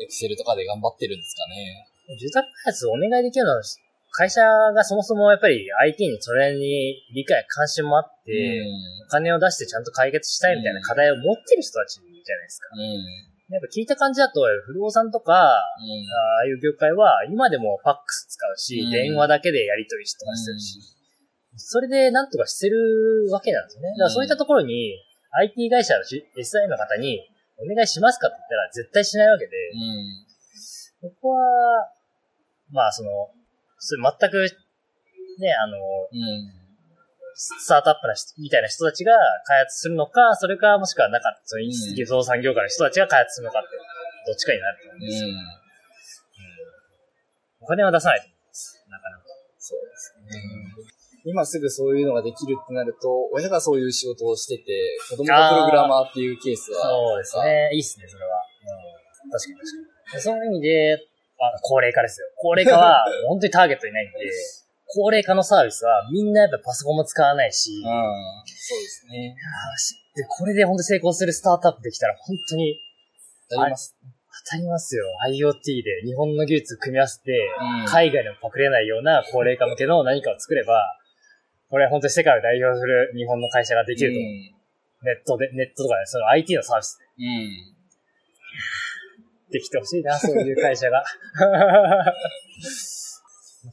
[0.00, 1.88] エクセルとかで頑張ってるんですかね。
[2.16, 3.62] 住宅開発をお願いできるのは、
[4.12, 4.40] 会社
[4.74, 9.06] がそもそもやっぱり IT にそれに理解、関心もあって、うん。
[9.06, 12.68] お金を出してちゃんと解決したいみたいな課題を持ってる人たちじゃないですか。
[12.74, 13.54] うん。
[13.54, 15.62] やっぱ聞いた感じだと、不動産とか、あ
[16.42, 20.80] あいう業界は今でもファックス使うし、うん電話だけでやり取りとかしてるし、
[21.56, 23.90] それでなんとかしてるわけなんですよね。
[23.90, 25.00] だからそういったところに、
[25.32, 27.20] IT 会社のし SI の方に、
[27.60, 29.50] お願いしますかって言ったら絶対しないわけで、
[31.02, 31.10] うん。
[31.10, 31.90] ここは、
[32.70, 33.10] まあその、
[33.78, 34.50] それ全く、
[35.40, 36.58] ね、あの、うん。
[37.40, 39.14] スタートアップな人みたいな人たちが
[39.46, 43.68] 開発するのか、それかもしくはなかった、そのん不動産業界の人たちが開発するのかって、
[44.26, 45.28] どっちかになると思うんうですよ。
[45.30, 45.58] ん。
[47.62, 48.84] お金は出さないと思います。
[48.90, 49.24] なかなか。
[49.58, 50.58] そうですね。
[51.24, 57.70] 今すぐそういうのができるってなると、親がそういう仕事をしてて、子供がプログラマーっていうケースは、そうですね。
[57.72, 58.42] いいっすね、それは。
[59.24, 60.22] うん、確かに確かに。
[60.22, 61.08] そういう意味で、
[61.38, 62.26] あ、高齢化ですよ。
[62.36, 64.16] 高齢化は 本当にターゲットいないんで、
[64.86, 67.84] 高齢化のサービスはみんなやっぱパソコンも使わないし、うん。
[68.46, 69.36] そうですね。
[70.16, 72.80] でこれで本当成功するスタートアップできたら本当に
[73.56, 73.96] あります。
[74.44, 75.04] 当たりますよ。
[75.28, 80.96] IoT で日本の技術組み合わせて、うん海外でもパクれないような高齢化向けの何かを作れば、
[81.70, 84.32] これは本当に世界を代表する日本の会社ができると思う。
[85.04, 87.24] ネットで、ネットとかで、その IT のサービスうん。
[87.24, 87.78] うん。
[89.50, 91.04] できてほしいな、そういう会社が。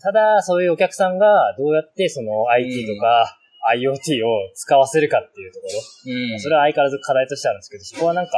[0.02, 3.40] ただ、そういうお客さんがどうやってその IT とか
[3.74, 5.74] IoT を使わせるかっていうところ、
[6.14, 6.40] うん。
[6.40, 8.32] それは相変わらず課題としてあるんですけど、そこはなんか、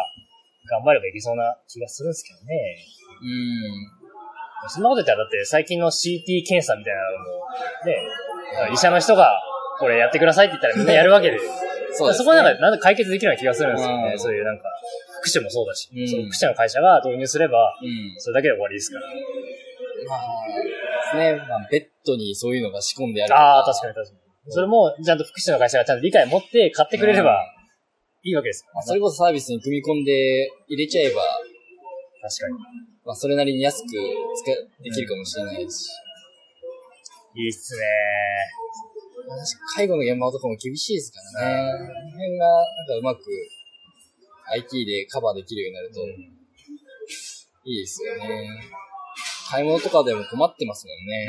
[0.70, 2.78] 頑張ればいけそうな気がするんですけどね。
[3.22, 4.70] うん。
[4.70, 9.40] そんなこと言ったら、だって最近の CT 検査みたいなのも、ね、医者の人が、
[9.80, 11.40] これやってくださいって言ったらみんなやるわけで。
[11.98, 12.24] そうですね。
[12.24, 14.12] そこはなんか、なんか解決できるような気がするんですよね。
[14.14, 14.70] うんそういうなんか、
[15.20, 18.16] 福祉もそうだし、うんその福祉の会社が導入すれば、うん。
[18.18, 19.08] それだけで終わりですから。
[19.08, 20.22] まあ、
[20.54, 21.41] ですね。
[21.50, 24.52] まあ、ベッドにそういうのが仕込んであるああ、確かに確かに。
[24.52, 27.43] それも、ちゃんと福祉の会社がちゃんと理解を持って買ってくれれば、
[28.24, 31.22] いいわけですそれこそサービスに組み込んで入れちゃえば、
[32.22, 32.54] 確かに。
[33.06, 35.88] まあ、それなりに安く使えできるかもしれないし。
[37.36, 37.82] いいっすね
[39.75, 41.78] 介護の現場とかも厳しいですからね。
[41.78, 43.21] この辺が、なんかうまく
[44.53, 46.01] IT でカバーできるようになると、
[47.65, 48.47] いいですよね。
[49.49, 51.28] 買い物とかでも困ってますもんね。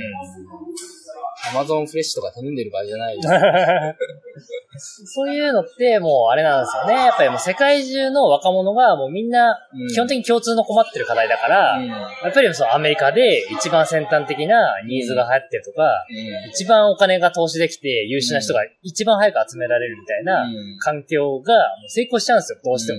[1.53, 3.29] Amazon フレッシュとか頼んでる場合じゃないです。
[4.79, 6.95] そういうのってもうあれなんですよね。
[7.07, 11.87] やっぱりもう世界中の若者がもうみんなうん基本的に共通の困ってる課題だから、うん。
[11.87, 11.97] や
[12.29, 16.07] っぱりそのアメリカで一番先端的なニーズが流行ってるとか、
[16.51, 22.99] 一番お金が投資できて優秀な人が一番早く集められるみたいなうん環境がもう成功しちゃうんですよ、どうしても。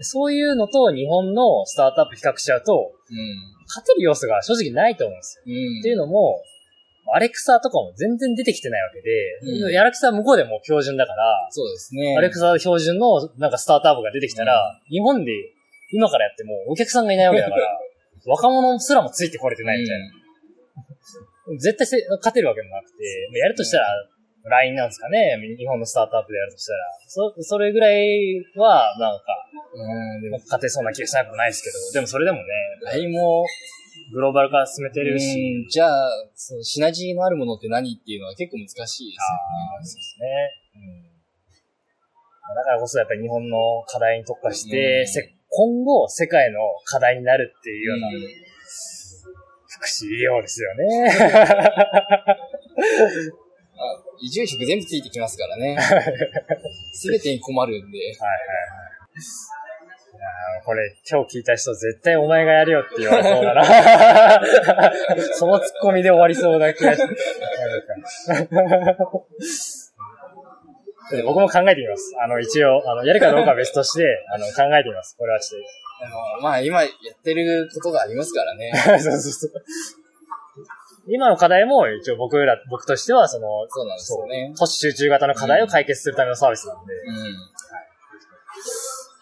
[0.00, 2.92] そういうのと日本のスタートアップ比較しちゃうと、
[3.66, 5.44] 勝てる要素が正直ないと思うんですよ。
[5.46, 5.52] うん。
[5.52, 5.80] うん。
[5.80, 6.40] っていうのも、
[7.14, 12.16] アレクサとかも全然出てきてないわけで、うんアレクサは向こうでもう標準だから、そうですね。
[12.16, 15.32] アレクサ標準のなんかスタートアップが出てきたら、日本で
[15.92, 17.80] 今からやってもお客さんがいないわけだから、
[18.26, 20.06] 若者すらもついてこれてないみたいな。
[21.56, 23.86] 絶対せ勝てるわけもなくて、やるとしたら、
[24.44, 25.36] LINE なんですかね。
[25.58, 26.78] 日本のスタートアップでやるとしたら。
[27.06, 29.24] そ、それぐらいは、なんか、
[29.74, 32.44] うん、でも、勝てそうな気がしなくもないですけど、でもそれでもね、
[32.84, 33.44] LINE も、
[34.12, 39.12] グローバル化進めてるし、うんじゃあ、そのシナジーのあるものって何っていうのは結構難しいですよね。
[39.12, 40.26] あーそうですね。
[40.76, 41.08] うん。
[42.56, 45.06] だからこそやっぱり日本の課題に特化して、
[45.50, 48.14] 今後世界の課題になるっていうような、うん
[49.78, 51.08] 福祉医療ですよね。
[53.78, 55.78] あ移住職全部ついてきますからね。
[56.92, 57.98] すべてに困るんで。
[57.98, 58.18] はいはいはい。
[60.64, 63.64] これ、今日聞いた人絶対お前がやるよって言われそうだな。
[65.34, 67.08] そのツッコミで終わりそうな気がして。
[71.10, 72.14] で僕も考えてみます。
[72.22, 75.16] あの、一応、あの、やるかどうかは別として、 あの、考えてみます。
[75.16, 75.56] これはして。
[76.00, 78.72] あのまあ今やってることがありますからね。
[78.86, 79.52] そうそうそう。
[81.08, 84.52] 今の課題も一応僕ら、僕としては、その、そうなんですよね。
[84.58, 86.98] 都市集中型の課題を解決するためのサービスなんで、う。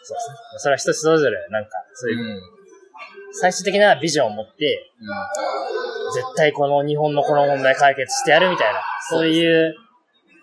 [0.07, 0.36] そうですね。
[0.59, 2.40] それは一つそれぞれ、なんか、そういう、うん。
[3.32, 4.90] 最終的なビジョンを持って、
[6.14, 8.80] 絶対この日本のこの問題解決してやるみたいな、
[9.11, 9.74] そういう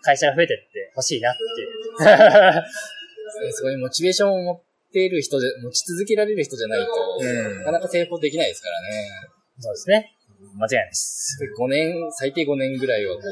[0.01, 2.63] 会社が増えてってほしいなっていう。
[3.53, 4.61] そういうモチベーションを持っ
[4.91, 9.09] ている人で、持ち続けられる人じゃないと、うんなかなか成功できないですからね。
[9.59, 10.13] そうですね。
[10.55, 11.39] 間違いないです。
[11.39, 13.23] で5年、最低5年ぐらいはこう、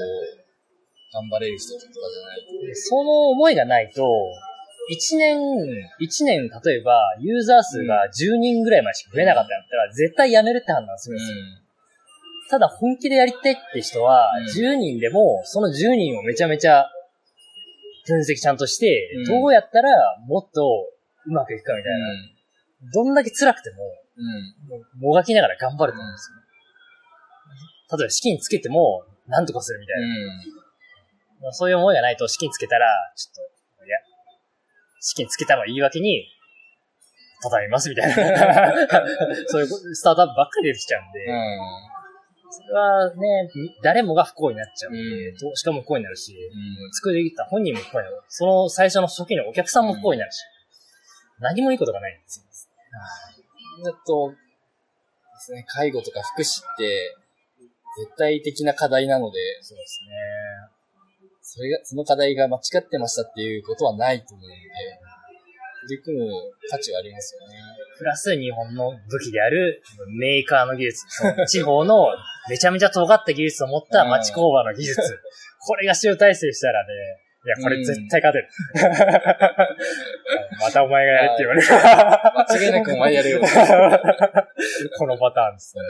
[1.13, 2.65] 頑張れる人とかじゃないと。
[2.65, 4.03] でその思いがないと、
[4.91, 5.39] 1年、
[5.99, 11.37] 一年、例えば、ユーザー数が10人ぐらいまでしか増えなかったんだったら、絶対やめるって判断するんですよ。
[12.49, 16.89] ただ、本気でやりたいって人はうん、10人でも、その10人をめちゃめちゃ、
[18.05, 19.89] 分析ちゃんとしてうん、どうやったら
[20.27, 20.89] もっと
[21.27, 22.07] うまくいくかみたいな。
[22.93, 23.77] どんだけ辛くても、
[24.17, 25.01] うん。
[25.01, 27.97] もがきながら頑張ると思うんですよ。
[27.97, 29.97] 例えば資金つけても、なんとかするみたい
[31.45, 31.53] な。
[31.53, 33.60] そういう思いがないと資金つけたら、ちょっと、
[35.01, 36.25] 資金つけたの言い訳に、
[37.41, 38.15] 畳みますみたいな。
[39.47, 41.57] そういうスタートアップばっかり出てきちゃうんで、うん。
[42.51, 43.49] それはね、
[43.81, 46.93] 誰もが不幸になっちゃうんで、うん投資家も不幸になるし、うん。
[46.93, 48.21] 作りた本人も不幸になる。
[48.27, 50.43] その最初の初期のお客さんも不幸になるし、
[51.39, 52.45] 何もいいことがないんですよ。
[53.83, 54.35] だと、で
[55.39, 57.15] すね、介護とか福祉って、
[57.97, 60.15] 絶対的な課題なので、そうですね。
[61.53, 64.55] それが、その課題が間違ってましたっていうことはないと思うので、
[65.83, 66.31] 取り組む
[66.69, 67.57] 価値はありますよね。
[67.97, 69.83] プラス日本の武器である
[70.17, 71.05] メーカーの技術。
[71.47, 72.07] 地方の
[72.49, 75.01] めちゃめちゃ尖った技術を持った町工場の技術。
[75.67, 76.93] これが集大成したらね、
[77.43, 78.47] いや、これ絶対勝てる。
[80.61, 81.67] またお前がやれって言われる。
[81.67, 83.41] 間違いなくお前やるよ。
[84.97, 85.83] このパターンですね。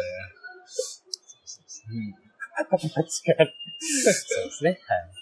[1.92, 2.16] うん。
[2.66, 3.56] 間違いない。
[3.80, 4.80] そうですね。
[4.88, 4.98] はい。
[4.98, 5.21] はい。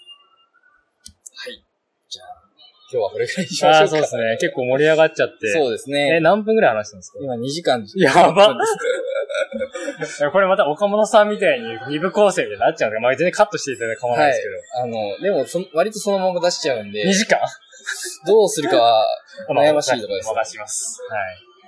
[2.92, 3.90] 今日はこれくらいにしましょああ、うか。
[3.90, 4.36] そうですね。
[4.40, 5.52] 結構盛り上がっちゃって。
[5.52, 6.20] そうですえ、ね。
[6.20, 7.18] 何分ぐらい話したんですか？
[7.22, 7.86] 今2時間。
[7.96, 8.56] やば
[10.32, 14.82] これまた岡本さんみたいに二部構成みたいになっちゃうんで、まあ全然カットしていただいて構わないはいですけど。。
[14.82, 17.38] あの、でもそ、割とそのまま出しちゃうんで2、時間？
[18.26, 19.06] どうするかは
[19.48, 20.28] 悩ましいところです。
[20.28, 21.00] 任します。
[21.08, 21.20] はい。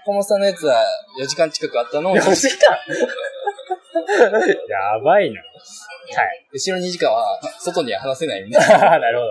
[0.05, 0.85] 小本さんのやつは
[1.20, 2.77] 4時間近くあったのを、4時間？
[4.68, 5.41] やばいな。
[5.41, 6.47] はい。
[6.53, 8.59] 後ろ2時間は外には話せないんで。
[8.59, 9.31] なるほど。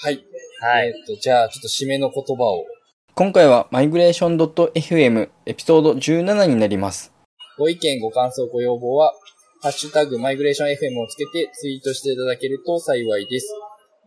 [0.00, 0.24] はい。
[0.60, 0.88] はい。
[0.88, 2.64] えーっと、じゃあ、ちょっと締めの言葉を。
[3.14, 7.12] 今回は migration.fm エピソード17になります。
[7.58, 9.12] ご意見、ご感想、ご要望は、
[9.62, 13.52] ハッシュタグマイグレーション FM をつけてツイートしていただけると幸いです。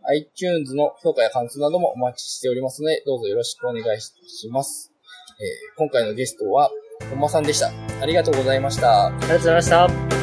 [0.08, 4.12] iTunes の評価や感想などもお待ちしておりますので、どうぞよろしくお願いし
[4.50, 4.92] ます。
[5.40, 6.70] えー今回のゲストは、
[7.10, 7.70] 本間さんでした。
[8.00, 9.06] ありがとうございました。
[9.06, 10.21] ありがとうございました。